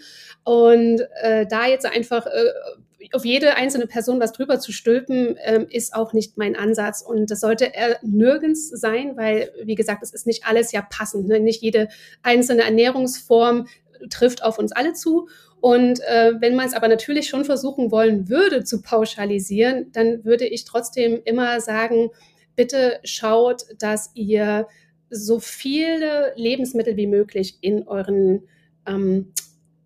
[0.44, 5.68] Und äh, da jetzt einfach äh, auf jede einzelne Person was drüber zu stülpen, ähm,
[5.70, 7.02] ist auch nicht mein Ansatz.
[7.02, 11.28] Und das sollte er nirgends sein, weil, wie gesagt, es ist nicht alles ja passend.
[11.28, 11.40] Ne?
[11.40, 11.88] Nicht jede
[12.22, 13.68] einzelne Ernährungsform
[14.10, 15.30] trifft auf uns alle zu.
[15.62, 20.46] Und äh, wenn man es aber natürlich schon versuchen wollen würde zu pauschalisieren, dann würde
[20.46, 22.12] ich trotzdem immer sagen,
[22.60, 24.68] bitte schaut, dass ihr
[25.10, 28.50] so viele Lebensmittel wie möglich in euren
[28.86, 29.32] ähm,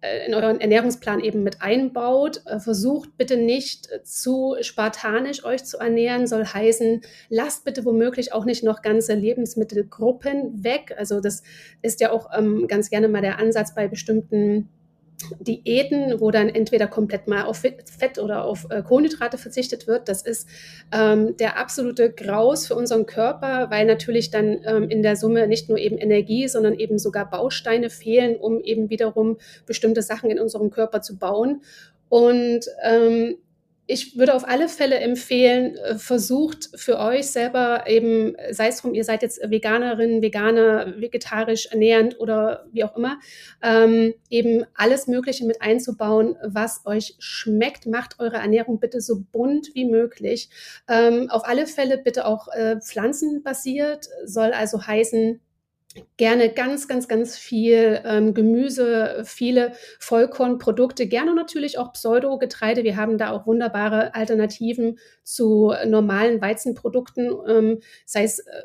[0.01, 2.41] äh, in euren Ernährungsplan eben mit einbaut.
[2.47, 8.43] Äh, versucht bitte nicht zu spartanisch euch zu ernähren, soll heißen, lasst bitte womöglich auch
[8.43, 10.95] nicht noch ganze Lebensmittelgruppen weg.
[10.97, 11.43] Also das
[11.83, 14.67] ist ja auch ähm, ganz gerne mal der Ansatz bei bestimmten
[15.39, 20.09] Diäten, wo dann entweder komplett mal auf Fett oder auf äh, Kohlenhydrate verzichtet wird.
[20.09, 20.47] Das ist
[20.91, 25.69] ähm, der absolute Graus für unseren Körper, weil natürlich dann ähm, in der Summe nicht
[25.69, 30.69] nur eben Energie, sondern eben sogar Bausteine fehlen, um eben wiederum bestimmte Sachen in unserem
[30.69, 31.61] Körper zu bauen.
[32.09, 33.37] Und ähm,
[33.85, 38.93] ich würde auf alle Fälle empfehlen, äh, versucht für euch selber eben, sei es drum,
[38.93, 43.19] ihr seid jetzt Veganerin, Veganer, vegetarisch ernährend oder wie auch immer,
[43.61, 47.85] ähm, eben alles Mögliche mit einzubauen, was euch schmeckt.
[47.85, 50.49] Macht eure Ernährung bitte so bunt wie möglich.
[50.87, 55.41] Ähm, auf alle Fälle bitte auch äh, pflanzenbasiert, soll also heißen,
[56.17, 62.83] gerne ganz, ganz, ganz viel ähm, Gemüse, viele Vollkornprodukte, gerne natürlich auch Pseudogetreide.
[62.83, 68.61] Wir haben da auch wunderbare Alternativen zu normalen Weizenprodukten, ähm, sei es äh,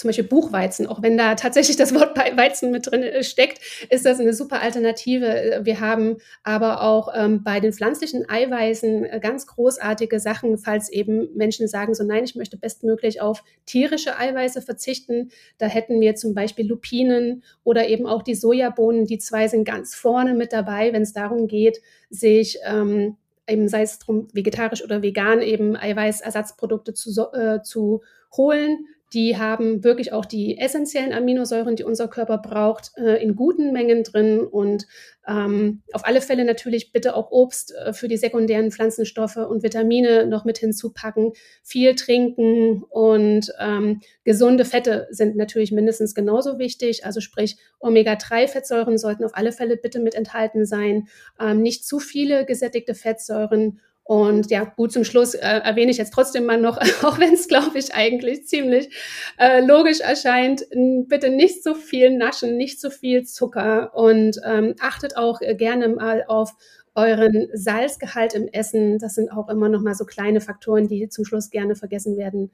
[0.00, 3.60] zum Beispiel Buchweizen, auch wenn da tatsächlich das Wort Weizen mit drin äh, steckt,
[3.90, 5.60] ist das eine super Alternative.
[5.62, 11.28] Wir haben aber auch ähm, bei den pflanzlichen Eiweißen äh, ganz großartige Sachen, falls eben
[11.34, 15.30] Menschen sagen, so nein, ich möchte bestmöglich auf tierische Eiweiße verzichten.
[15.58, 19.04] Da hätten wir zum Beispiel Lupinen oder eben auch die Sojabohnen.
[19.04, 23.16] Die zwei sind ganz vorne mit dabei, wenn es darum geht, sich ähm,
[23.48, 28.02] eben sei es drum vegetarisch oder vegan eben Eiweißersatzprodukte zu, äh, zu
[28.36, 28.86] holen.
[29.12, 34.04] Die haben wirklich auch die essentiellen Aminosäuren, die unser Körper braucht, äh, in guten Mengen
[34.04, 34.40] drin.
[34.40, 34.86] Und
[35.26, 40.26] ähm, auf alle Fälle natürlich bitte auch Obst äh, für die sekundären Pflanzenstoffe und Vitamine
[40.26, 41.32] noch mit hinzupacken.
[41.62, 47.04] Viel trinken und ähm, gesunde Fette sind natürlich mindestens genauso wichtig.
[47.04, 51.08] Also sprich, Omega-3-Fettsäuren sollten auf alle Fälle bitte mit enthalten sein.
[51.40, 56.12] Ähm, nicht zu viele gesättigte Fettsäuren und ja, gut zum Schluss äh, erwähne ich jetzt
[56.12, 58.92] trotzdem mal noch, auch wenn es, glaube ich, eigentlich ziemlich
[59.38, 60.64] äh, logisch erscheint,
[61.06, 65.86] bitte nicht so viel naschen, nicht so viel Zucker und ähm, achtet auch äh, gerne
[65.90, 66.54] mal auf
[66.96, 68.98] euren Salzgehalt im Essen.
[68.98, 72.50] Das sind auch immer noch mal so kleine Faktoren, die zum Schluss gerne vergessen werden.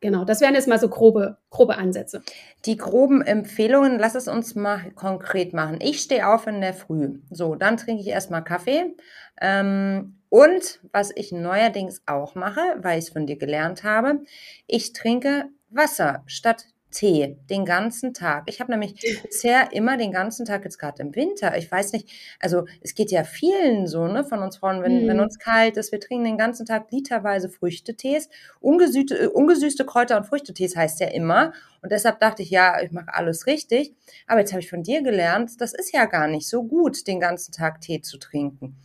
[0.00, 2.22] Genau, das wären jetzt mal so grobe, grobe Ansätze.
[2.66, 5.78] Die groben Empfehlungen, lass es uns mal konkret machen.
[5.80, 7.20] Ich stehe auf in der Früh.
[7.30, 8.94] So, dann trinke ich erstmal Kaffee.
[9.40, 14.20] Ähm, und was ich neuerdings auch mache, weil ich es von dir gelernt habe,
[14.66, 18.44] ich trinke Wasser statt Tee den ganzen Tag.
[18.46, 22.08] Ich habe nämlich bisher immer den ganzen Tag, jetzt gerade im Winter, ich weiß nicht,
[22.40, 25.08] also es geht ja vielen so, ne, von uns Frauen, wenn, mhm.
[25.08, 28.30] wenn uns kalt ist, wir trinken den ganzen Tag literweise Früchtetees.
[28.60, 31.52] Ungesüßte, äh, ungesüßte Kräuter- und Früchtetees heißt ja immer.
[31.82, 33.94] Und deshalb dachte ich, ja, ich mache alles richtig.
[34.26, 37.20] Aber jetzt habe ich von dir gelernt, das ist ja gar nicht so gut, den
[37.20, 38.76] ganzen Tag Tee zu trinken.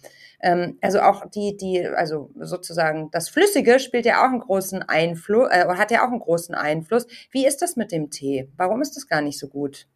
[0.42, 5.50] Ähm, also auch die, die, also sozusagen das Flüssige spielt ja auch einen großen Einfluss,
[5.52, 7.08] äh, hat ja auch einen großen Einfluss.
[7.32, 8.50] Wie ist das mit dem Tee?
[8.58, 9.88] Warum ist das gar nicht so gut?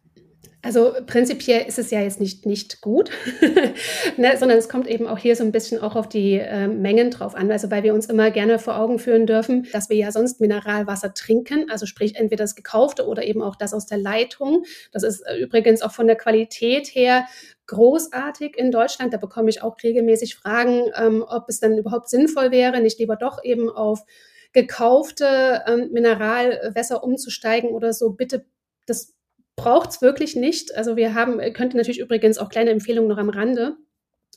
[0.62, 3.10] Also prinzipiell ist es ja jetzt nicht, nicht gut,
[4.16, 7.10] ne, sondern es kommt eben auch hier so ein bisschen auch auf die äh, Mengen
[7.10, 7.52] drauf an.
[7.52, 11.14] Also weil wir uns immer gerne vor Augen führen dürfen, dass wir ja sonst Mineralwasser
[11.14, 14.64] trinken, also sprich entweder das gekaufte oder eben auch das aus der Leitung.
[14.90, 17.26] Das ist äh, übrigens auch von der Qualität her
[17.66, 19.12] großartig in Deutschland.
[19.12, 23.16] Da bekomme ich auch regelmäßig Fragen, ähm, ob es dann überhaupt sinnvoll wäre, nicht lieber
[23.16, 24.04] doch eben auf
[24.52, 28.10] gekaufte ähm, Mineralwässer umzusteigen oder so.
[28.10, 28.46] Bitte,
[28.86, 29.15] das
[29.56, 30.74] braucht es wirklich nicht.
[30.76, 33.76] Also wir haben, könnte natürlich übrigens auch kleine Empfehlungen noch am Rande.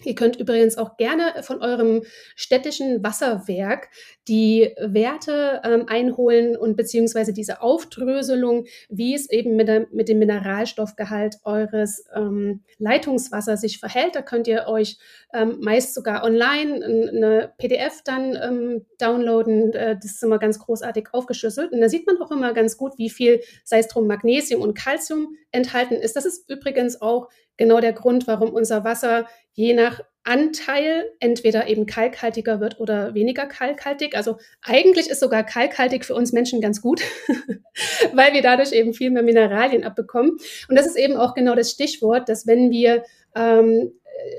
[0.06, 2.04] Ihr könnt übrigens auch gerne von eurem
[2.36, 3.90] städtischen Wasserwerk
[4.30, 10.20] die Werte ähm, einholen und beziehungsweise diese Aufdröselung, wie es eben mit, der, mit dem
[10.20, 14.16] Mineralstoffgehalt eures ähm, Leitungswassers sich verhält.
[14.16, 14.98] Da könnt ihr euch
[15.34, 19.74] ähm, meist sogar online eine PDF dann ähm, downloaden.
[19.74, 21.74] Äh, das ist immer ganz großartig aufgeschlüsselt.
[21.74, 24.76] Und da sieht man auch immer ganz gut, wie viel, sei es drum Magnesium und
[24.76, 26.16] Calcium enthalten ist.
[26.16, 27.28] Das ist übrigens auch
[27.60, 33.46] genau der Grund, warum unser Wasser je nach Anteil entweder eben kalkhaltiger wird oder weniger
[33.46, 34.16] kalkhaltig.
[34.16, 37.02] Also eigentlich ist sogar kalkhaltig für uns Menschen ganz gut,
[38.14, 40.38] weil wir dadurch eben viel mehr Mineralien abbekommen.
[40.70, 43.04] Und das ist eben auch genau das Stichwort, dass wenn wir
[43.36, 43.92] ähm,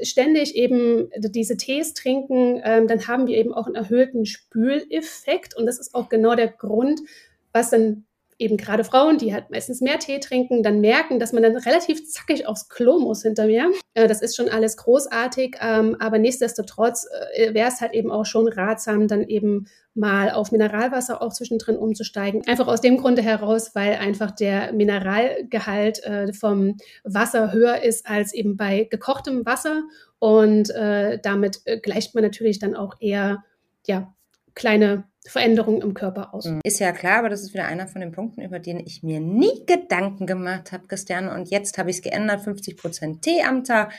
[0.02, 5.56] ständig eben diese Tees trinken, ähm, dann haben wir eben auch einen erhöhten Spüleffekt.
[5.56, 7.00] Und das ist auch genau der Grund,
[7.52, 8.04] was dann
[8.40, 12.08] eben gerade Frauen, die halt meistens mehr Tee trinken, dann merken, dass man dann relativ
[12.08, 13.70] zackig aufs Klo muss hinter mir.
[13.94, 18.24] Äh, das ist schon alles großartig, ähm, aber nichtsdestotrotz äh, wäre es halt eben auch
[18.24, 22.42] schon ratsam, dann eben mal auf Mineralwasser auch zwischendrin umzusteigen.
[22.46, 28.32] Einfach aus dem Grunde heraus, weil einfach der Mineralgehalt äh, vom Wasser höher ist als
[28.32, 29.82] eben bei gekochtem Wasser
[30.18, 30.70] und
[31.22, 33.42] damit gleicht man natürlich dann auch eher
[33.86, 34.14] ja,
[34.54, 36.46] kleine Veränderungen im Körper aus.
[36.46, 36.60] Mhm.
[36.64, 39.20] Ist ja klar, aber das ist wieder einer von den Punkten, über den ich mir
[39.20, 41.34] nie Gedanken gemacht habe, Christiane.
[41.34, 43.92] Und jetzt habe ich es geändert, 50 Prozent Tee am Tag,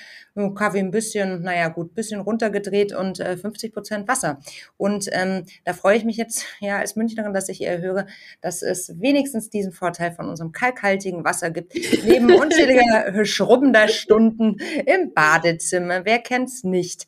[0.55, 4.39] Kaffee ein bisschen, naja gut, bisschen runtergedreht und äh, 50 Prozent Wasser.
[4.77, 8.07] Und ähm, da freue ich mich jetzt ja als Münchnerin, dass ich äh, höre,
[8.41, 15.13] dass es wenigstens diesen Vorteil von unserem kalkhaltigen Wasser gibt, neben unzähliger schrubbender Stunden im
[15.13, 16.03] Badezimmer.
[16.03, 17.05] Wer kennt's nicht?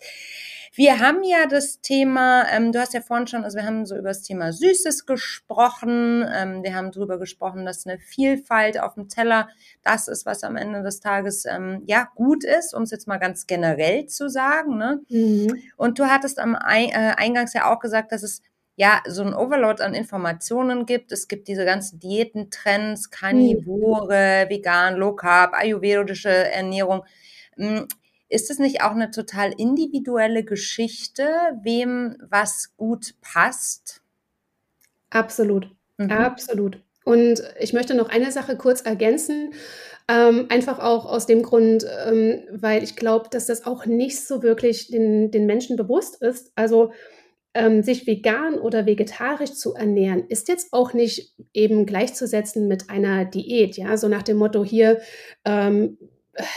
[0.76, 3.96] Wir haben ja das Thema, ähm, du hast ja vorhin schon, also wir haben so
[3.96, 6.26] über das Thema Süßes gesprochen.
[6.34, 9.50] Ähm, wir haben darüber gesprochen, dass eine Vielfalt auf dem Teller
[9.84, 13.20] das ist, was am Ende des Tages ähm, ja gut ist, um es jetzt mal
[13.20, 14.78] ganz generell zu sagen.
[14.78, 15.02] Ne?
[15.10, 15.62] Mhm.
[15.78, 18.42] Und du hattest am Ein äh, Eingangs ja auch gesagt, dass es
[18.76, 21.12] ja, so ein Overload an Informationen gibt.
[21.12, 24.50] Es gibt diese ganzen Diätentrends, Karnivore, mhm.
[24.50, 27.04] vegan, Low Carb, ayurvedische Ernährung.
[28.34, 31.24] Ist es nicht auch eine total individuelle Geschichte,
[31.62, 34.02] wem was gut passt?
[35.12, 35.68] Absolut,
[35.98, 36.10] mhm.
[36.10, 36.80] absolut.
[37.06, 39.54] Und ich möchte noch eine Sache kurz ergänzen.
[40.08, 44.42] Ähm, einfach auch aus dem Grund, ähm, weil ich glaube, dass das auch nicht so
[44.42, 46.52] wirklich den, den Menschen bewusst ist.
[46.56, 46.92] Also
[47.54, 53.26] ähm, sich vegan oder vegetarisch zu ernähren, ist jetzt auch nicht eben gleichzusetzen mit einer
[53.26, 53.78] Diät.
[53.78, 55.02] Ja, so nach dem Motto hier,
[55.46, 56.00] ähm,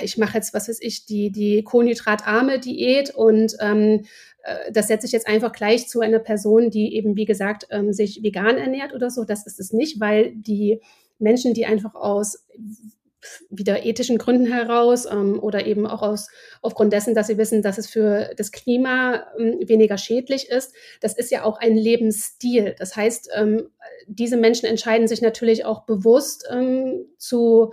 [0.01, 4.05] ich mache jetzt, was weiß ich, die, die kohlenhydratarme Diät und ähm,
[4.43, 7.93] äh, das setze ich jetzt einfach gleich zu einer Person, die eben, wie gesagt, ähm,
[7.93, 9.25] sich vegan ernährt oder so.
[9.25, 10.81] Das ist es nicht, weil die
[11.19, 12.45] Menschen, die einfach aus
[13.51, 16.29] wieder ethischen Gründen heraus ähm, oder eben auch aus,
[16.63, 20.75] aufgrund dessen, dass sie wissen, dass es für das Klima ähm, weniger schädlich ist.
[21.01, 22.75] Das ist ja auch ein Lebensstil.
[22.79, 23.69] Das heißt, ähm,
[24.07, 27.73] diese Menschen entscheiden sich natürlich auch bewusst ähm, zu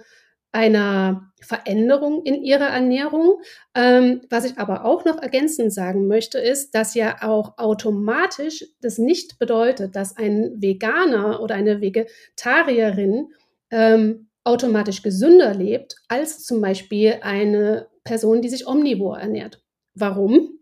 [0.53, 3.41] einer Veränderung in ihrer Ernährung.
[3.75, 8.97] Ähm, was ich aber auch noch ergänzend sagen möchte, ist, dass ja auch automatisch das
[8.97, 13.33] nicht bedeutet, dass ein Veganer oder eine Vegetarierin
[13.71, 19.61] ähm, automatisch gesünder lebt als zum Beispiel eine Person, die sich omnivor ernährt.
[19.95, 20.59] Warum?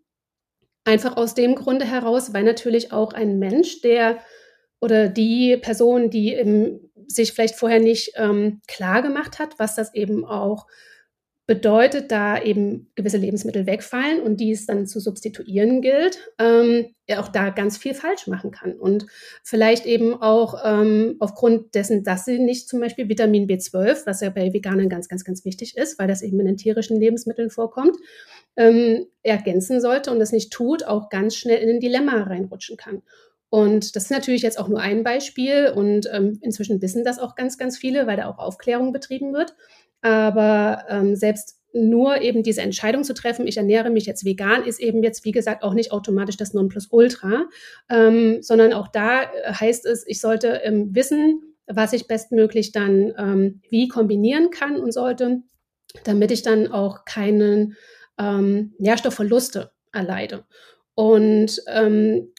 [0.86, 4.20] Einfach aus dem Grunde heraus, weil natürlich auch ein Mensch, der
[4.80, 9.94] oder die Person, die im sich vielleicht vorher nicht ähm, klar gemacht hat, was das
[9.94, 10.68] eben auch
[11.52, 17.20] bedeutet, da eben gewisse Lebensmittel wegfallen und die es dann zu substituieren gilt, ähm, er
[17.20, 18.80] auch da ganz viel falsch machen kann.
[18.80, 19.06] Und
[19.44, 24.30] vielleicht eben auch ähm, aufgrund dessen, dass sie nicht zum Beispiel Vitamin B12, was ja
[24.30, 27.98] bei Veganern ganz, ganz, ganz wichtig ist, weil das eben in den tierischen Lebensmitteln vorkommt,
[28.56, 33.02] ähm, ergänzen sollte und das nicht tut, auch ganz schnell in ein Dilemma reinrutschen kann.
[33.52, 37.36] Und das ist natürlich jetzt auch nur ein Beispiel und ähm, inzwischen wissen das auch
[37.36, 39.56] ganz, ganz viele, weil da auch Aufklärung betrieben wird.
[40.02, 44.80] Aber ähm, selbst nur eben diese Entscheidung zu treffen, ich ernähre mich jetzt vegan, ist
[44.80, 47.50] eben jetzt, wie gesagt, auch nicht automatisch das Nonplusultra,
[47.90, 53.14] ähm, sondern auch da äh, heißt es, ich sollte ähm, wissen, was ich bestmöglich dann
[53.18, 55.42] ähm, wie kombinieren kann und sollte,
[56.06, 57.76] damit ich dann auch keinen
[58.18, 60.46] ähm, Nährstoffverluste erleide.
[60.96, 62.32] Und ähm,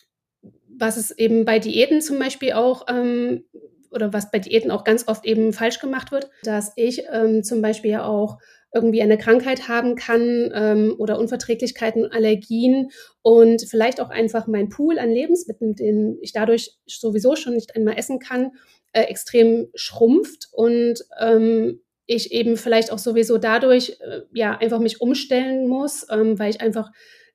[0.78, 3.44] was es eben bei Diäten zum Beispiel auch ähm,
[3.90, 7.60] oder was bei Diäten auch ganz oft eben falsch gemacht wird, dass ich ähm, zum
[7.62, 8.38] Beispiel ja auch
[8.74, 14.98] irgendwie eine Krankheit haben kann ähm, oder Unverträglichkeiten, Allergien und vielleicht auch einfach mein Pool
[14.98, 18.52] an Lebensmitteln, den ich dadurch sowieso schon nicht einmal essen kann,
[18.92, 25.00] äh, extrem schrumpft und ähm, ich eben vielleicht auch sowieso dadurch äh, ja einfach mich
[25.00, 26.90] umstellen muss, ähm, weil ich einfach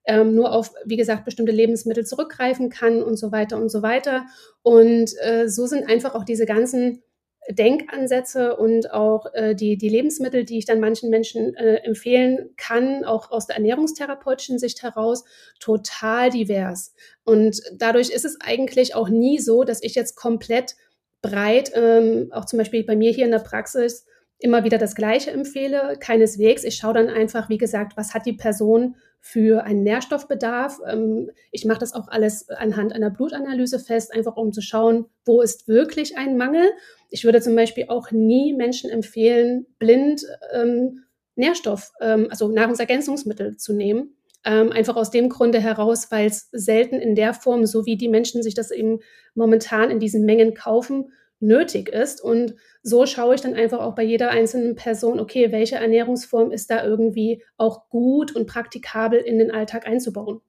[0.08, 4.26] ähm, nur auf, wie gesagt, bestimmte Lebensmittel zurückgreifen kann und so weiter und so weiter.
[4.63, 7.04] Und äh, so sind einfach auch diese ganzen
[7.50, 13.06] Denkansätze und auch äh, die, die Lebensmittel, die ich dann manchen Menschen äh, empfehlen kann,
[13.06, 15.24] auch aus der ernährungstherapeutischen Sicht heraus,
[15.60, 16.93] total divers.
[17.24, 20.76] Und dadurch ist es eigentlich auch nie so, dass ich jetzt komplett
[21.22, 24.06] breit, ähm, auch zum Beispiel bei mir hier in der Praxis,
[24.39, 25.98] immer wieder das Gleiche empfehle.
[26.00, 26.63] Keineswegs.
[26.63, 28.96] Ich schaue dann einfach, wie gesagt, was hat die Person
[29.30, 30.80] für einen Nährstoffbedarf.
[30.88, 35.42] Ähm, ich mache das auch alles anhand einer Blutanalyse fest, einfach um zu schauen, wo
[35.42, 36.70] ist wirklich ein Mangel.
[37.10, 41.04] Ich würde zum Beispiel auch nie Menschen empfehlen, blind ähm,
[41.36, 44.16] Nährstoff, ähm, also Nahrungsergänzungsmittel zu nehmen.
[44.46, 48.08] Ähm, einfach aus dem Grunde heraus, weil es selten in der Form, so wie die
[48.08, 49.00] Menschen sich das eben
[49.36, 52.21] momentan in diesen Mengen kaufen, nötig ist.
[52.21, 56.69] Und so schaue ich dann einfach auch bei jeder einzelnen Person, okay, welche Ernährungsform ist
[56.71, 60.41] da irgendwie auch gut und praktikabel in den Alltag einzubauen.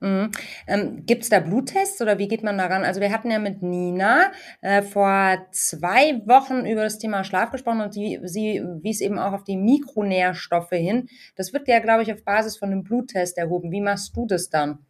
[0.00, 0.32] Mhm.
[0.66, 2.84] Ähm, Gibt es da Bluttests oder wie geht man daran?
[2.84, 7.80] Also wir hatten ja mit Nina äh, vor zwei Wochen über das Thema Schlaf gesprochen
[7.80, 11.08] und sie, sie wies eben auch auf die Mikronährstoffe hin.
[11.36, 13.70] Das wird ja, glaube ich, auf Basis von einem Bluttest erhoben.
[13.70, 14.80] Wie machst du das dann?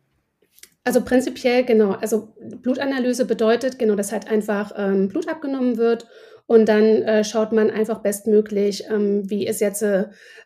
[0.84, 1.92] Also prinzipiell genau.
[1.92, 6.06] Also Blutanalyse bedeutet genau, dass halt einfach ähm, Blut abgenommen wird
[6.46, 10.04] und dann äh, schaut man einfach bestmöglich, ähm, wie ist jetzt äh,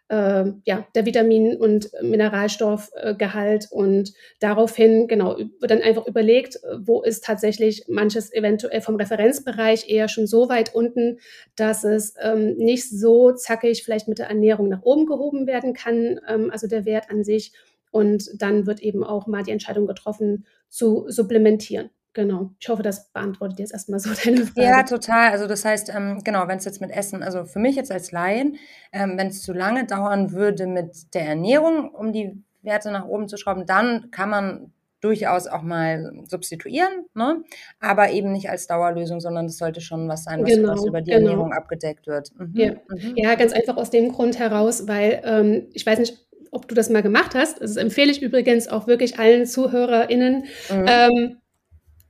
[0.08, 7.84] ja, der Vitamin- und Mineralstoffgehalt und daraufhin, genau, wird dann einfach überlegt, wo ist tatsächlich
[7.88, 11.18] manches eventuell vom Referenzbereich eher schon so weit unten,
[11.56, 16.20] dass es ähm, nicht so zackig vielleicht mit der Ernährung nach oben gehoben werden kann,
[16.28, 17.52] ähm, also der Wert an sich.
[17.90, 21.90] Und dann wird eben auch mal die Entscheidung getroffen, zu supplementieren.
[22.14, 22.50] Genau.
[22.58, 24.66] Ich hoffe, das beantwortet jetzt erstmal so deine Frage.
[24.66, 25.30] Ja, total.
[25.30, 28.12] Also das heißt, ähm, genau, wenn es jetzt mit Essen, also für mich jetzt als
[28.12, 28.56] Laien,
[28.92, 33.28] ähm, wenn es zu lange dauern würde mit der Ernährung, um die Werte nach oben
[33.28, 37.44] zu schrauben, dann kann man durchaus auch mal substituieren, ne?
[37.78, 41.00] aber eben nicht als Dauerlösung, sondern es sollte schon was sein, was, genau, was über
[41.00, 41.30] die genau.
[41.30, 42.30] Ernährung abgedeckt wird.
[42.36, 42.52] Mhm.
[42.54, 42.72] Ja.
[42.88, 43.12] Mhm.
[43.14, 43.34] ja.
[43.36, 47.02] ganz einfach aus dem Grund heraus, weil ähm, ich weiß nicht, ob du das mal
[47.02, 47.60] gemacht hast.
[47.60, 50.44] Das empfehle ich übrigens auch wirklich allen ZuhörerInnen.
[50.70, 50.86] Mhm.
[50.86, 51.36] Ähm,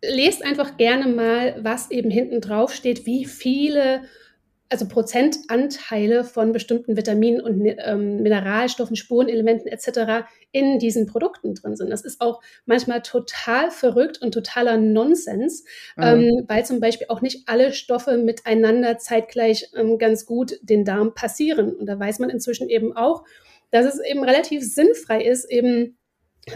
[0.03, 4.03] lest einfach gerne mal, was eben hinten drauf steht, wie viele
[4.70, 10.27] also Prozentanteile von bestimmten Vitaminen und ähm, Mineralstoffen, Spurenelementen etc.
[10.53, 11.90] in diesen Produkten drin sind.
[11.90, 15.64] Das ist auch manchmal total verrückt und totaler Nonsens,
[15.96, 16.03] mhm.
[16.03, 21.14] ähm, weil zum Beispiel auch nicht alle Stoffe miteinander zeitgleich ähm, ganz gut den Darm
[21.14, 21.74] passieren.
[21.74, 23.24] Und da weiß man inzwischen eben auch,
[23.70, 25.98] dass es eben relativ sinnfrei ist, eben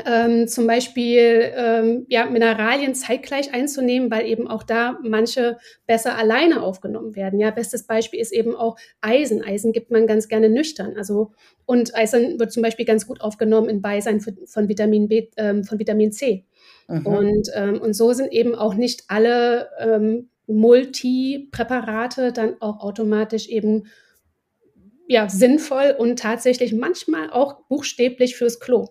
[0.07, 6.63] ähm, zum Beispiel ähm, ja, Mineralien zeitgleich einzunehmen, weil eben auch da manche besser alleine
[6.63, 7.39] aufgenommen werden.
[7.39, 9.43] Ja, bestes Beispiel ist eben auch Eisen.
[9.43, 10.97] Eisen gibt man ganz gerne nüchtern.
[10.97, 11.33] Also
[11.67, 15.79] und Eisen wird zum Beispiel ganz gut aufgenommen in Beisein von Vitamin B, ähm, von
[15.79, 16.45] Vitamin C.
[16.89, 17.07] Mhm.
[17.07, 23.85] Und, ähm, und so sind eben auch nicht alle ähm, Multipräparate dann auch automatisch eben
[25.07, 28.89] ja, sinnvoll und tatsächlich manchmal auch buchstäblich fürs Klo.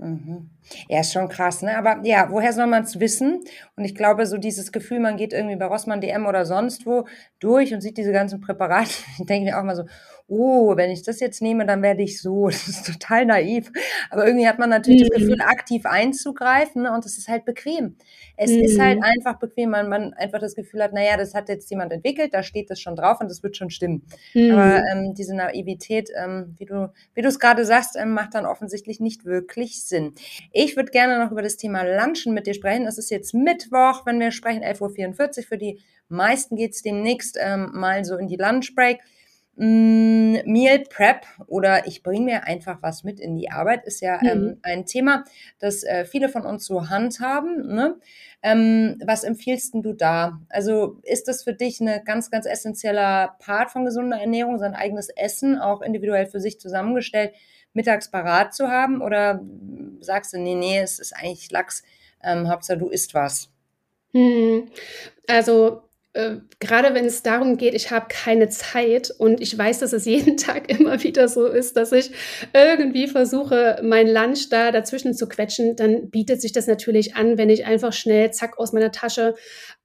[0.00, 0.48] Mhm.
[0.88, 1.76] Ja, ist schon krass, ne?
[1.76, 3.40] Aber ja, woher soll man es wissen?
[3.76, 7.06] Und ich glaube, so dieses Gefühl, man geht irgendwie bei Rossmann DM oder sonst wo
[7.38, 9.84] durch und sieht diese ganzen Präparate, ich denke mir auch mal so,
[10.30, 12.48] oh, wenn ich das jetzt nehme, dann werde ich so.
[12.60, 13.70] Das ist total naiv.
[14.10, 15.08] Aber irgendwie hat man natürlich mhm.
[15.08, 16.92] das Gefühl, aktiv einzugreifen ne?
[16.92, 17.96] und das ist halt bequem.
[18.36, 18.62] Es mhm.
[18.62, 19.04] ist halt mhm.
[19.04, 22.42] einfach bequem, weil man einfach das Gefühl hat, naja, das hat jetzt jemand entwickelt, da
[22.42, 24.02] steht das schon drauf und das wird schon stimmen.
[24.34, 24.50] Mhm.
[24.52, 28.46] Aber ähm, diese Naivität, ähm, wie du wie du es gerade sagst, ähm, macht dann
[28.46, 30.14] offensichtlich nicht wirklich Sinn.
[30.52, 32.86] Ich würde gerne noch über das Thema Lunchen mit dir sprechen.
[32.86, 35.44] Es ist jetzt Mittwoch, wenn wir sprechen, 11.44 Uhr.
[35.44, 39.00] Für die meisten geht es demnächst ähm, mal so in die Lunchbreak.
[39.62, 44.18] Mm, Meal Prep oder ich bringe mir einfach was mit in die Arbeit ist ja
[44.22, 44.58] ähm, mhm.
[44.62, 45.24] ein Thema,
[45.58, 47.74] das äh, viele von uns so handhaben.
[47.74, 47.98] Ne?
[48.42, 50.40] Ähm, was empfiehlst du da?
[50.48, 55.10] Also ist das für dich ein ganz, ganz essentieller Part von gesunder Ernährung, sein eigenes
[55.10, 57.34] Essen auch individuell für sich zusammengestellt,
[57.74, 59.02] mittags parat zu haben?
[59.02, 59.42] Oder
[60.00, 61.82] sagst du, nee, nee, es ist eigentlich Lachs,
[62.24, 63.50] ähm, Hauptsache du isst was?
[64.14, 64.70] Hm.
[65.28, 69.92] Also äh, gerade wenn es darum geht, ich habe keine Zeit und ich weiß, dass
[69.92, 72.10] es jeden Tag immer wieder so ist, dass ich
[72.52, 77.50] irgendwie versuche, mein Lunch da dazwischen zu quetschen, dann bietet sich das natürlich an, wenn
[77.50, 79.34] ich einfach schnell, zack, aus meiner Tasche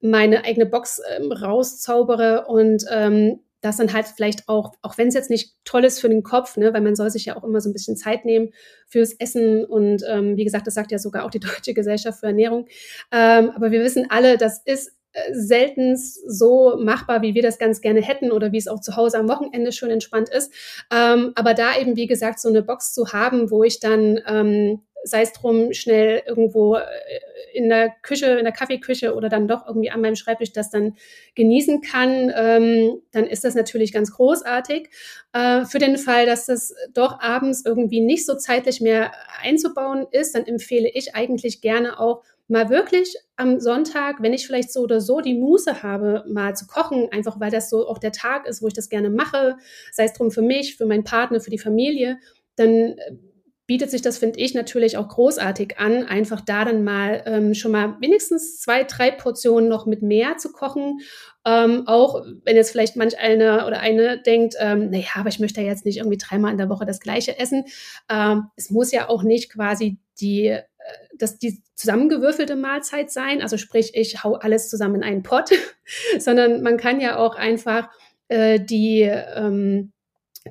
[0.00, 5.14] meine eigene Box ähm, rauszaubere und ähm, das dann halt vielleicht auch, auch wenn es
[5.14, 7.60] jetzt nicht toll ist für den Kopf, ne, weil man soll sich ja auch immer
[7.60, 8.50] so ein bisschen Zeit nehmen
[8.86, 12.26] fürs Essen und ähm, wie gesagt, das sagt ja sogar auch die Deutsche Gesellschaft für
[12.26, 12.66] Ernährung.
[13.12, 14.95] Ähm, aber wir wissen alle, das ist
[15.32, 19.18] selten so machbar, wie wir das ganz gerne hätten oder wie es auch zu Hause
[19.18, 20.52] am Wochenende schön entspannt ist.
[20.92, 24.82] Ähm, aber da eben, wie gesagt, so eine Box zu haben, wo ich dann, ähm,
[25.04, 26.82] sei es drum, schnell irgendwo äh,
[27.54, 30.96] in der Küche, in der Kaffeeküche oder dann doch irgendwie an meinem Schreibtisch das dann
[31.34, 34.90] genießen kann, ähm, dann ist das natürlich ganz großartig.
[35.32, 40.34] Äh, für den Fall, dass das doch abends irgendwie nicht so zeitlich mehr einzubauen ist,
[40.34, 45.00] dann empfehle ich eigentlich gerne auch mal wirklich am Sonntag, wenn ich vielleicht so oder
[45.00, 48.62] so die Muße habe, mal zu kochen, einfach weil das so auch der Tag ist,
[48.62, 49.56] wo ich das gerne mache,
[49.92, 52.18] sei es drum für mich, für meinen Partner, für die Familie,
[52.56, 53.16] dann äh,
[53.66, 57.72] bietet sich das, finde ich, natürlich auch großartig an, einfach da dann mal ähm, schon
[57.72, 61.00] mal wenigstens zwei, drei Portionen noch mit mehr zu kochen.
[61.44, 65.60] Ähm, auch wenn jetzt vielleicht manch einer oder eine denkt, ähm, naja, aber ich möchte
[65.60, 67.64] ja jetzt nicht irgendwie dreimal in der Woche das gleiche essen.
[68.08, 70.58] Ähm, es muss ja auch nicht quasi die
[71.16, 75.50] das die zusammengewürfelte Mahlzeit sein, also sprich, ich hau alles zusammen in einen Pott,
[76.18, 77.88] sondern man kann ja auch einfach
[78.28, 79.92] äh, die ähm,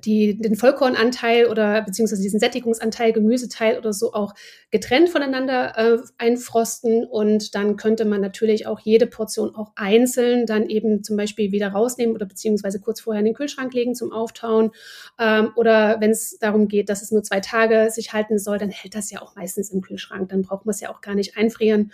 [0.03, 4.33] die, den Vollkornanteil oder beziehungsweise diesen Sättigungsanteil, Gemüseteil oder so auch
[4.71, 7.05] getrennt voneinander äh, einfrosten.
[7.05, 11.69] Und dann könnte man natürlich auch jede Portion auch einzeln dann eben zum Beispiel wieder
[11.69, 14.71] rausnehmen oder beziehungsweise kurz vorher in den Kühlschrank legen zum Auftauen.
[15.19, 18.69] Ähm, oder wenn es darum geht, dass es nur zwei Tage sich halten soll, dann
[18.69, 20.29] hält das ja auch meistens im Kühlschrank.
[20.29, 21.91] Dann braucht man es ja auch gar nicht einfrieren.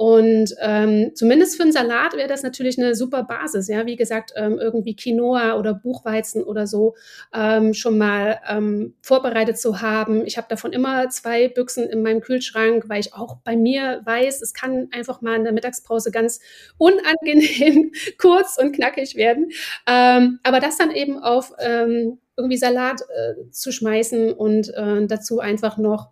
[0.00, 3.68] Und ähm, zumindest für einen Salat wäre das natürlich eine super Basis.
[3.68, 6.94] Ja, wie gesagt, ähm, irgendwie Quinoa oder Buchweizen oder so
[7.34, 10.24] ähm, schon mal ähm, vorbereitet zu haben.
[10.24, 14.40] Ich habe davon immer zwei Büchsen in meinem Kühlschrank, weil ich auch bei mir weiß,
[14.40, 16.40] es kann einfach mal in der Mittagspause ganz
[16.78, 19.50] unangenehm kurz und knackig werden.
[19.86, 25.40] Ähm, aber das dann eben auf ähm, irgendwie Salat äh, zu schmeißen und äh, dazu
[25.40, 26.08] einfach noch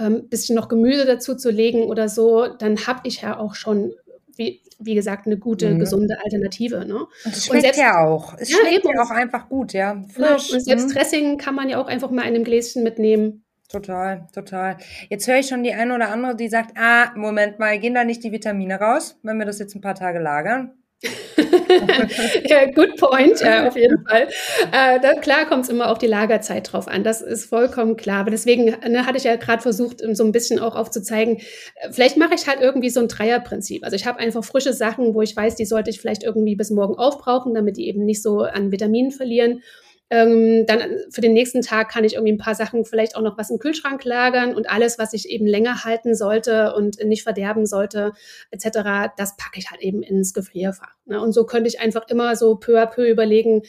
[0.00, 3.92] ähm, bisschen noch Gemüse dazu zu legen oder so, dann habe ich ja auch schon,
[4.36, 5.78] wie, wie gesagt, eine gute, mhm.
[5.78, 6.84] gesunde Alternative.
[6.86, 7.06] Ne?
[7.24, 8.34] Und es schmeckt selbst, ja auch.
[8.38, 8.94] Es ja, schmeckt eben.
[8.94, 10.02] ja auch einfach gut, ja.
[10.12, 10.50] Frisch.
[10.50, 10.92] Ja, und selbst mhm.
[10.92, 13.44] Dressing kann man ja auch einfach mal in einem Gläschen mitnehmen.
[13.70, 14.78] Total, total.
[15.10, 18.02] Jetzt höre ich schon die eine oder andere, die sagt, ah, Moment mal, gehen da
[18.02, 20.72] nicht die Vitamine raus, wenn wir das jetzt ein paar Tage lagern?
[22.74, 24.28] good point, ja, auf jeden Fall.
[24.70, 28.20] Äh, da, klar kommt es immer auf die Lagerzeit drauf an, das ist vollkommen klar.
[28.20, 32.18] Aber deswegen ne, hatte ich ja gerade versucht, so ein bisschen auch aufzuzeigen, äh, vielleicht
[32.18, 33.82] mache ich halt irgendwie so ein Dreierprinzip.
[33.84, 36.70] Also ich habe einfach frische Sachen, wo ich weiß, die sollte ich vielleicht irgendwie bis
[36.70, 39.62] morgen aufbrauchen, damit die eben nicht so an Vitaminen verlieren.
[40.10, 40.80] Ähm, dann
[41.10, 43.58] für den nächsten Tag kann ich irgendwie ein paar Sachen, vielleicht auch noch was im
[43.58, 48.12] Kühlschrank lagern und alles, was ich eben länger halten sollte und nicht verderben sollte,
[48.50, 50.94] etc., das packe ich halt eben ins Gefrierfach.
[51.06, 51.20] Ne?
[51.20, 53.62] Und so könnte ich einfach immer so peu à peu überlegen,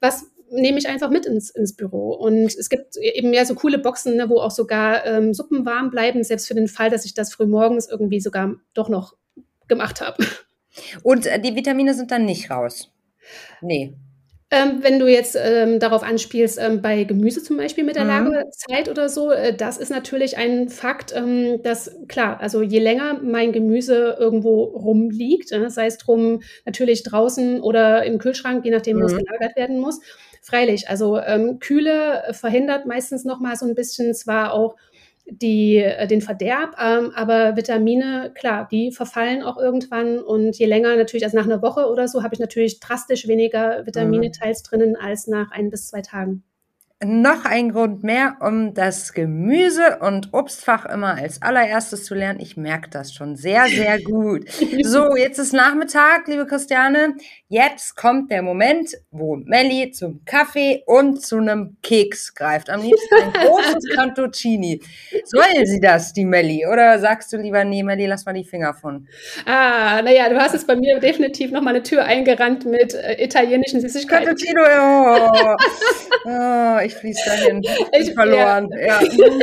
[0.00, 2.12] was nehme ich einfach mit ins, ins Büro.
[2.12, 5.90] Und es gibt eben mehr so coole Boxen, ne, wo auch sogar ähm, Suppen warm
[5.90, 9.16] bleiben, selbst für den Fall, dass ich das früh morgens irgendwie sogar doch noch
[9.68, 10.24] gemacht habe.
[11.02, 12.90] Und äh, die Vitamine sind dann nicht raus?
[13.60, 13.94] Nee.
[14.50, 18.32] Ähm, wenn du jetzt ähm, darauf anspielst, ähm, bei Gemüse zum Beispiel mit der mhm.
[18.32, 23.20] Lagezeit oder so, äh, das ist natürlich ein Fakt, ähm, dass klar, also je länger
[23.22, 28.96] mein Gemüse irgendwo rumliegt, äh, sei es drum natürlich draußen oder im Kühlschrank, je nachdem,
[28.96, 29.02] mhm.
[29.02, 29.24] wo es mhm.
[29.24, 30.00] gelagert werden muss.
[30.40, 34.76] Freilich, also ähm, Kühle verhindert meistens noch mal so ein bisschen zwar auch
[35.30, 40.96] die, äh, den Verderb, ähm, aber Vitamine, klar, die verfallen auch irgendwann und je länger
[40.96, 44.32] natürlich, also nach einer Woche oder so, habe ich natürlich drastisch weniger Vitamine mhm.
[44.32, 46.44] teils drinnen als nach ein bis zwei Tagen
[47.04, 52.40] noch ein Grund mehr, um das Gemüse- und Obstfach immer als allererstes zu lernen.
[52.40, 54.46] Ich merke das schon sehr, sehr gut.
[54.82, 57.14] So, jetzt ist Nachmittag, liebe Christiane.
[57.48, 62.70] Jetzt kommt der Moment, wo Melli zum Kaffee und zu einem Keks greift.
[62.70, 64.80] Am liebsten ein großes Cantuccini.
[65.24, 66.66] Soll sie das, die Melli?
[66.66, 69.08] Oder sagst du lieber, nee, Melli, lass mal die Finger von?
[69.44, 73.22] Ah, naja, du hast es bei mir definitiv noch mal eine Tür eingerannt mit äh,
[73.22, 74.26] italienischen Süßigkeiten.
[74.26, 75.56] Cantuccino, oh.
[76.24, 77.62] oh ich fließe dahin.
[77.98, 78.70] Ich verloren.
[78.72, 79.00] Ja.
[79.00, 79.00] ja.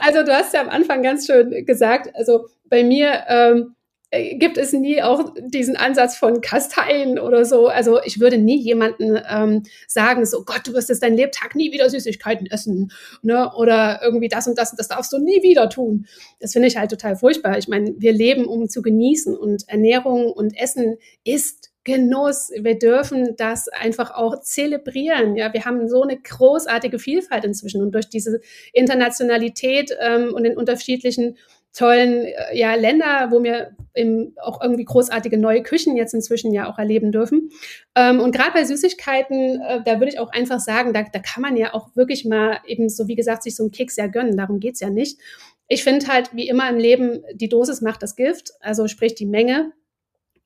[0.00, 3.74] Also du hast ja am Anfang ganz schön gesagt, also bei mir ähm,
[4.10, 7.66] äh, gibt es nie auch diesen Ansatz von Kasteien oder so.
[7.66, 11.72] Also ich würde nie jemanden ähm, sagen, so Gott, du wirst jetzt dein Lebtag nie
[11.72, 12.90] wieder Süßigkeiten essen.
[13.22, 13.52] Ne?
[13.54, 16.06] Oder irgendwie das und das und das darfst du nie wieder tun.
[16.40, 17.58] Das finde ich halt total furchtbar.
[17.58, 22.50] Ich meine, wir leben, um zu genießen und Ernährung und Essen ist Genuss.
[22.54, 25.36] Wir dürfen das einfach auch zelebrieren.
[25.36, 28.40] Ja, wir haben so eine großartige Vielfalt inzwischen und durch diese
[28.74, 31.38] Internationalität ähm, und den unterschiedlichen
[31.72, 36.70] tollen äh, ja, Länder, wo wir im, auch irgendwie großartige neue Küchen jetzt inzwischen ja
[36.70, 37.50] auch erleben dürfen.
[37.94, 41.42] Ähm, und gerade bei Süßigkeiten, äh, da würde ich auch einfach sagen, da, da kann
[41.42, 44.36] man ja auch wirklich mal eben so, wie gesagt, sich so einen Keks ja gönnen.
[44.36, 45.18] Darum geht's ja nicht.
[45.68, 49.26] Ich finde halt, wie immer im Leben, die Dosis macht das Gift, also sprich die
[49.26, 49.72] Menge.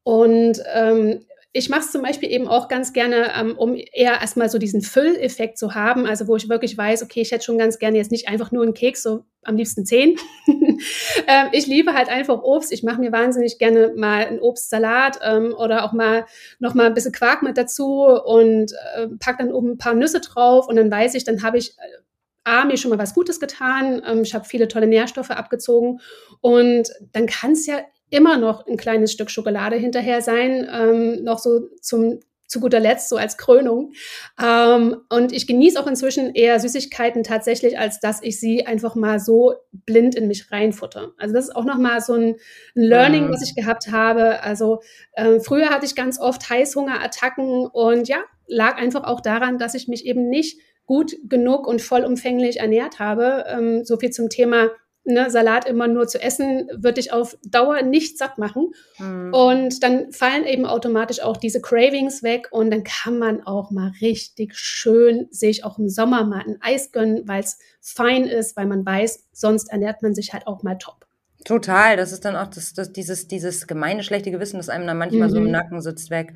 [0.04, 1.24] Und ähm,
[1.54, 4.80] ich mache es zum Beispiel eben auch ganz gerne, ähm, um eher erstmal so diesen
[4.80, 8.10] Fülleffekt zu haben, also wo ich wirklich weiß, okay, ich hätte schon ganz gerne jetzt
[8.10, 10.16] nicht einfach nur einen Keks, so am liebsten zehn.
[10.46, 12.72] ähm, ich liebe halt einfach Obst.
[12.72, 16.24] Ich mache mir wahnsinnig gerne mal einen Obstsalat ähm, oder auch mal
[16.58, 20.20] noch mal ein bisschen Quark mit dazu und äh, pack dann oben ein paar Nüsse
[20.20, 22.02] drauf und dann weiß ich, dann habe ich äh,
[22.44, 26.00] A, mir schon mal was Gutes getan, ähm, ich habe viele tolle Nährstoffe abgezogen
[26.40, 27.82] und dann kann es ja
[28.12, 32.20] immer noch ein kleines Stück Schokolade hinterher sein, ähm, noch so zum
[32.52, 33.94] zu guter Letzt so als Krönung.
[34.40, 39.18] Ähm, und ich genieße auch inzwischen eher Süßigkeiten tatsächlich, als dass ich sie einfach mal
[39.18, 41.12] so blind in mich reinfutter.
[41.16, 42.36] Also das ist auch nochmal so ein,
[42.74, 44.42] Learning, was ich gehabt habe.
[44.42, 44.82] Also
[45.14, 49.88] äh, früher hatte ich ganz oft Heißhungerattacken und ja, lag einfach auch daran, dass ich
[49.88, 53.46] mich eben nicht gut genug und vollumfänglich ernährt habe.
[53.48, 54.68] Ähm, so viel zum Thema
[55.04, 58.72] ne, Salat immer nur zu essen, wird dich auf Dauer nicht satt machen.
[58.98, 59.34] Mhm.
[59.34, 63.92] Und dann fallen eben automatisch auch diese Cravings weg und dann kann man auch mal
[64.00, 68.66] richtig schön sich auch im Sommer mal ein Eis gönnen, weil es fein ist, weil
[68.66, 71.06] man weiß, sonst ernährt man sich halt auch mal top.
[71.44, 74.98] Total, das ist dann auch das, das, dieses, dieses gemeine, schlechte Gewissen, das einem dann
[74.98, 75.32] manchmal mhm.
[75.32, 75.50] so im mhm.
[75.50, 76.34] Nacken sitzt, weg.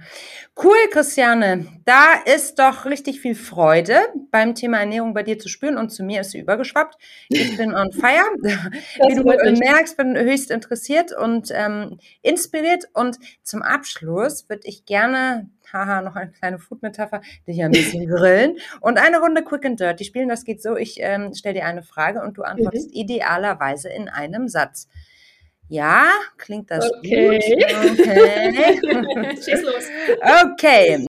[0.61, 1.67] Cool, Christiane.
[1.85, 3.99] Da ist doch richtig viel Freude
[4.33, 6.97] beim Thema Ernährung bei dir zu spüren und zu mir ist sie übergeschwappt.
[7.29, 8.25] Ich bin on fire.
[8.43, 12.85] Wie du merkst, bin höchst interessiert und ähm, inspiriert.
[12.93, 18.59] Und zum Abschluss würde ich gerne haha, noch eine kleine Food-Metapher, dich ein bisschen grillen
[18.81, 20.29] und eine Runde Quick and Dirty spielen.
[20.29, 23.01] Das geht so, ich ähm, stelle dir eine Frage und du antwortest mhm.
[23.01, 24.89] idealerweise in einem Satz.
[25.69, 26.07] Ja,
[26.37, 27.39] klingt das okay.
[27.39, 28.01] gut?
[28.01, 29.37] Okay.
[29.43, 29.85] Schieß los.
[30.45, 31.07] Okay.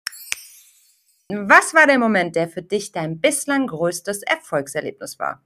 [1.30, 5.44] Was war der Moment, der für dich dein bislang größtes Erfolgserlebnis war?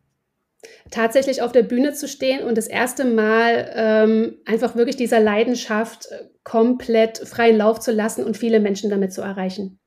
[0.90, 6.08] Tatsächlich auf der Bühne zu stehen und das erste Mal ähm, einfach wirklich dieser Leidenschaft
[6.12, 9.80] äh, komplett freien Lauf zu lassen und viele Menschen damit zu erreichen.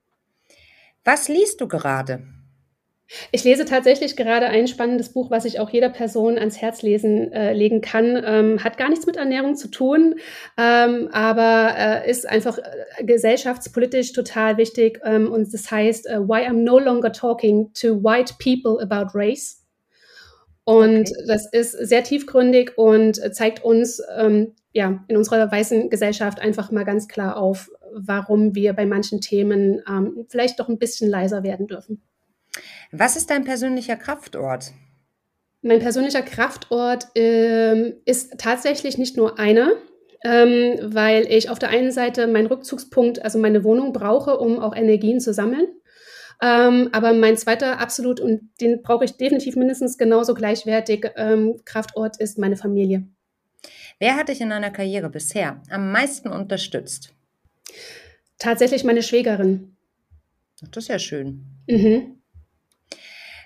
[1.04, 2.22] Was liest du gerade?
[3.32, 7.32] Ich lese tatsächlich gerade ein spannendes Buch, was ich auch jeder Person ans Herz lesen,
[7.32, 8.20] äh, legen kann.
[8.24, 10.16] Ähm, hat gar nichts mit Ernährung zu tun,
[10.56, 15.00] ähm, aber äh, ist einfach äh, gesellschaftspolitisch total wichtig.
[15.04, 19.63] Ähm, und das heißt, uh, Why I'm No Longer Talking to White People About Race.
[20.64, 21.24] Und okay.
[21.26, 26.84] das ist sehr tiefgründig und zeigt uns ähm, ja in unserer weißen Gesellschaft einfach mal
[26.84, 31.66] ganz klar auf, warum wir bei manchen Themen ähm, vielleicht doch ein bisschen leiser werden
[31.66, 32.02] dürfen.
[32.92, 34.72] Was ist dein persönlicher Kraftort?
[35.62, 39.72] Mein persönlicher Kraftort ähm, ist tatsächlich nicht nur einer,
[40.24, 44.76] ähm, weil ich auf der einen Seite meinen Rückzugspunkt, also meine Wohnung brauche, um auch
[44.76, 45.66] Energien zu sammeln.
[46.44, 52.18] Ähm, aber mein zweiter absolut, und den brauche ich definitiv mindestens genauso gleichwertig, ähm, Kraftort
[52.18, 53.04] ist meine Familie.
[53.98, 57.14] Wer hat dich in deiner Karriere bisher am meisten unterstützt?
[58.38, 59.74] Tatsächlich meine Schwägerin.
[60.70, 61.46] Das ist ja schön.
[61.66, 62.20] Mhm.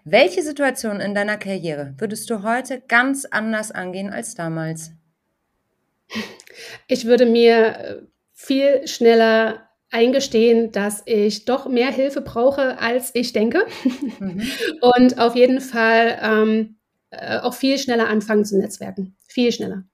[0.05, 4.91] Welche Situation in deiner Karriere würdest du heute ganz anders angehen als damals?
[6.89, 7.97] Ich würde mir äh,
[8.33, 13.67] viel schneller eingestehen, dass ich doch mehr Hilfe brauche, als ich denke.
[14.19, 14.43] Mhm.
[14.81, 16.77] Und auf jeden Fall ähm,
[17.11, 19.17] äh, auch viel schneller anfangen zu netzwerken.
[19.27, 19.85] Viel schneller.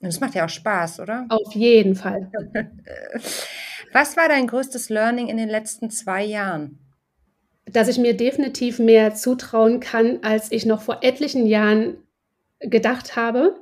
[0.00, 1.26] Das macht ja auch Spaß, oder?
[1.28, 2.30] Auf jeden Fall.
[3.92, 6.78] Was war dein größtes Learning in den letzten zwei Jahren?
[7.64, 11.96] Dass ich mir definitiv mehr zutrauen kann, als ich noch vor etlichen Jahren
[12.60, 13.58] gedacht habe.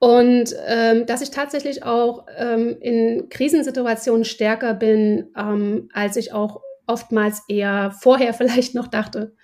[0.00, 6.62] Und ähm, dass ich tatsächlich auch ähm, in Krisensituationen stärker bin, ähm, als ich auch
[6.86, 9.34] oftmals eher vorher vielleicht noch dachte.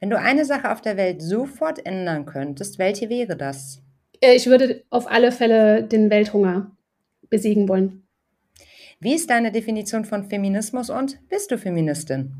[0.00, 3.82] Wenn du eine Sache auf der Welt sofort ändern könntest, welche wäre das?
[4.20, 6.70] Äh, ich würde auf alle Fälle den Welthunger
[7.28, 8.06] besiegen wollen.
[9.00, 12.32] Wie ist deine Definition von Feminismus und bist du Feministin?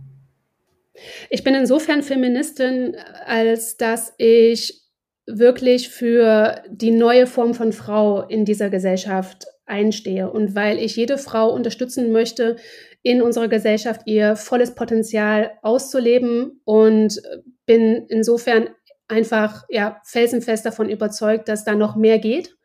[1.30, 2.96] Ich bin insofern Feministin,
[3.26, 4.81] als dass ich
[5.26, 10.30] wirklich für die neue Form von Frau in dieser Gesellschaft einstehe.
[10.30, 12.56] Und weil ich jede Frau unterstützen möchte,
[13.02, 17.20] in unserer Gesellschaft ihr volles Potenzial auszuleben und
[17.66, 18.68] bin insofern
[19.08, 22.56] einfach ja felsenfest davon überzeugt, dass da noch mehr geht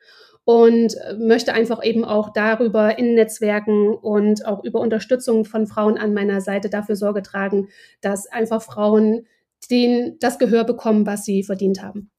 [0.45, 6.13] und möchte einfach eben auch darüber in Netzwerken und auch über Unterstützung von Frauen an
[6.13, 7.67] meiner Seite dafür Sorge tragen,
[8.01, 9.25] dass einfach Frauen
[9.69, 12.11] den, das Gehör bekommen, was sie verdient haben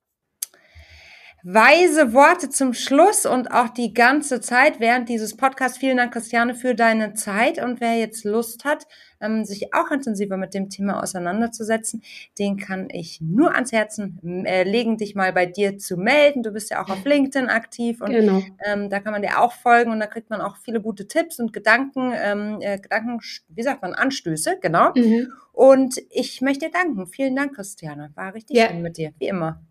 [1.50, 5.78] weise Worte zum Schluss und auch die ganze Zeit während dieses Podcasts.
[5.78, 7.62] Vielen Dank, Christiane, für deine Zeit.
[7.62, 8.86] Und wer jetzt Lust hat,
[9.18, 12.02] ähm, sich auch intensiver mit dem Thema auseinanderzusetzen,
[12.38, 16.42] den kann ich nur ans Herzen äh, legen, dich mal bei dir zu melden.
[16.42, 18.42] Du bist ja auch auf LinkedIn aktiv und genau.
[18.66, 21.40] ähm, da kann man dir auch folgen und da kriegt man auch viele gute Tipps
[21.40, 24.92] und Gedanken, ähm, äh, Gedanken, wie sagt man, Anstöße, genau.
[24.94, 25.32] Mhm.
[25.52, 27.06] Und ich möchte dir danken.
[27.06, 28.12] Vielen Dank, Christiane.
[28.14, 28.68] War richtig ja.
[28.68, 29.62] schön mit dir, wie immer.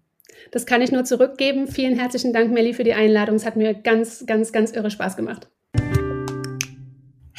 [0.51, 1.67] Das kann ich nur zurückgeben.
[1.67, 3.35] Vielen herzlichen Dank, Melli, für die Einladung.
[3.35, 5.47] Es hat mir ganz, ganz, ganz irre Spaß gemacht.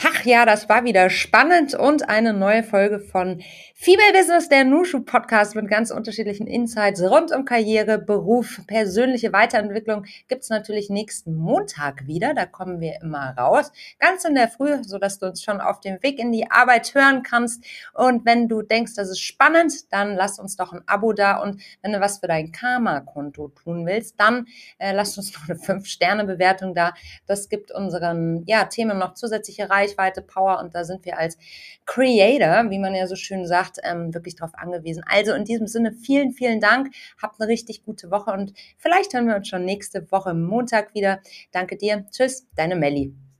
[0.01, 3.43] Ach ja, das war wieder spannend und eine neue Folge von
[3.75, 10.05] Female Business, der Nushu Podcast mit ganz unterschiedlichen Insights rund um Karriere, Beruf, persönliche Weiterentwicklung
[10.29, 12.33] gibt's natürlich nächsten Montag wieder.
[12.33, 15.81] Da kommen wir immer raus, ganz in der Früh, so dass du uns schon auf
[15.81, 17.65] dem Weg in die Arbeit hören kannst.
[17.93, 21.39] Und wenn du denkst, das ist spannend, dann lass uns doch ein Abo da.
[21.39, 24.47] Und wenn du was für dein Karma-Konto tun willst, dann
[24.79, 26.95] äh, lass uns noch eine 5-Sterne-Bewertung da.
[27.27, 31.39] Das gibt unseren ja, Themen noch zusätzliche Reichweite ungeahnte Power und da sind wir als
[31.87, 35.03] Creator, wie man ja so schön sagt, ähm, wirklich darauf angewiesen.
[35.07, 36.89] Also in diesem Sinne vielen, vielen Dank.
[37.21, 41.21] Habt eine richtig gute Woche und vielleicht hören wir uns schon nächste Woche Montag wieder.
[41.53, 42.07] Danke dir.
[42.11, 43.28] Tschüss, deine Melli.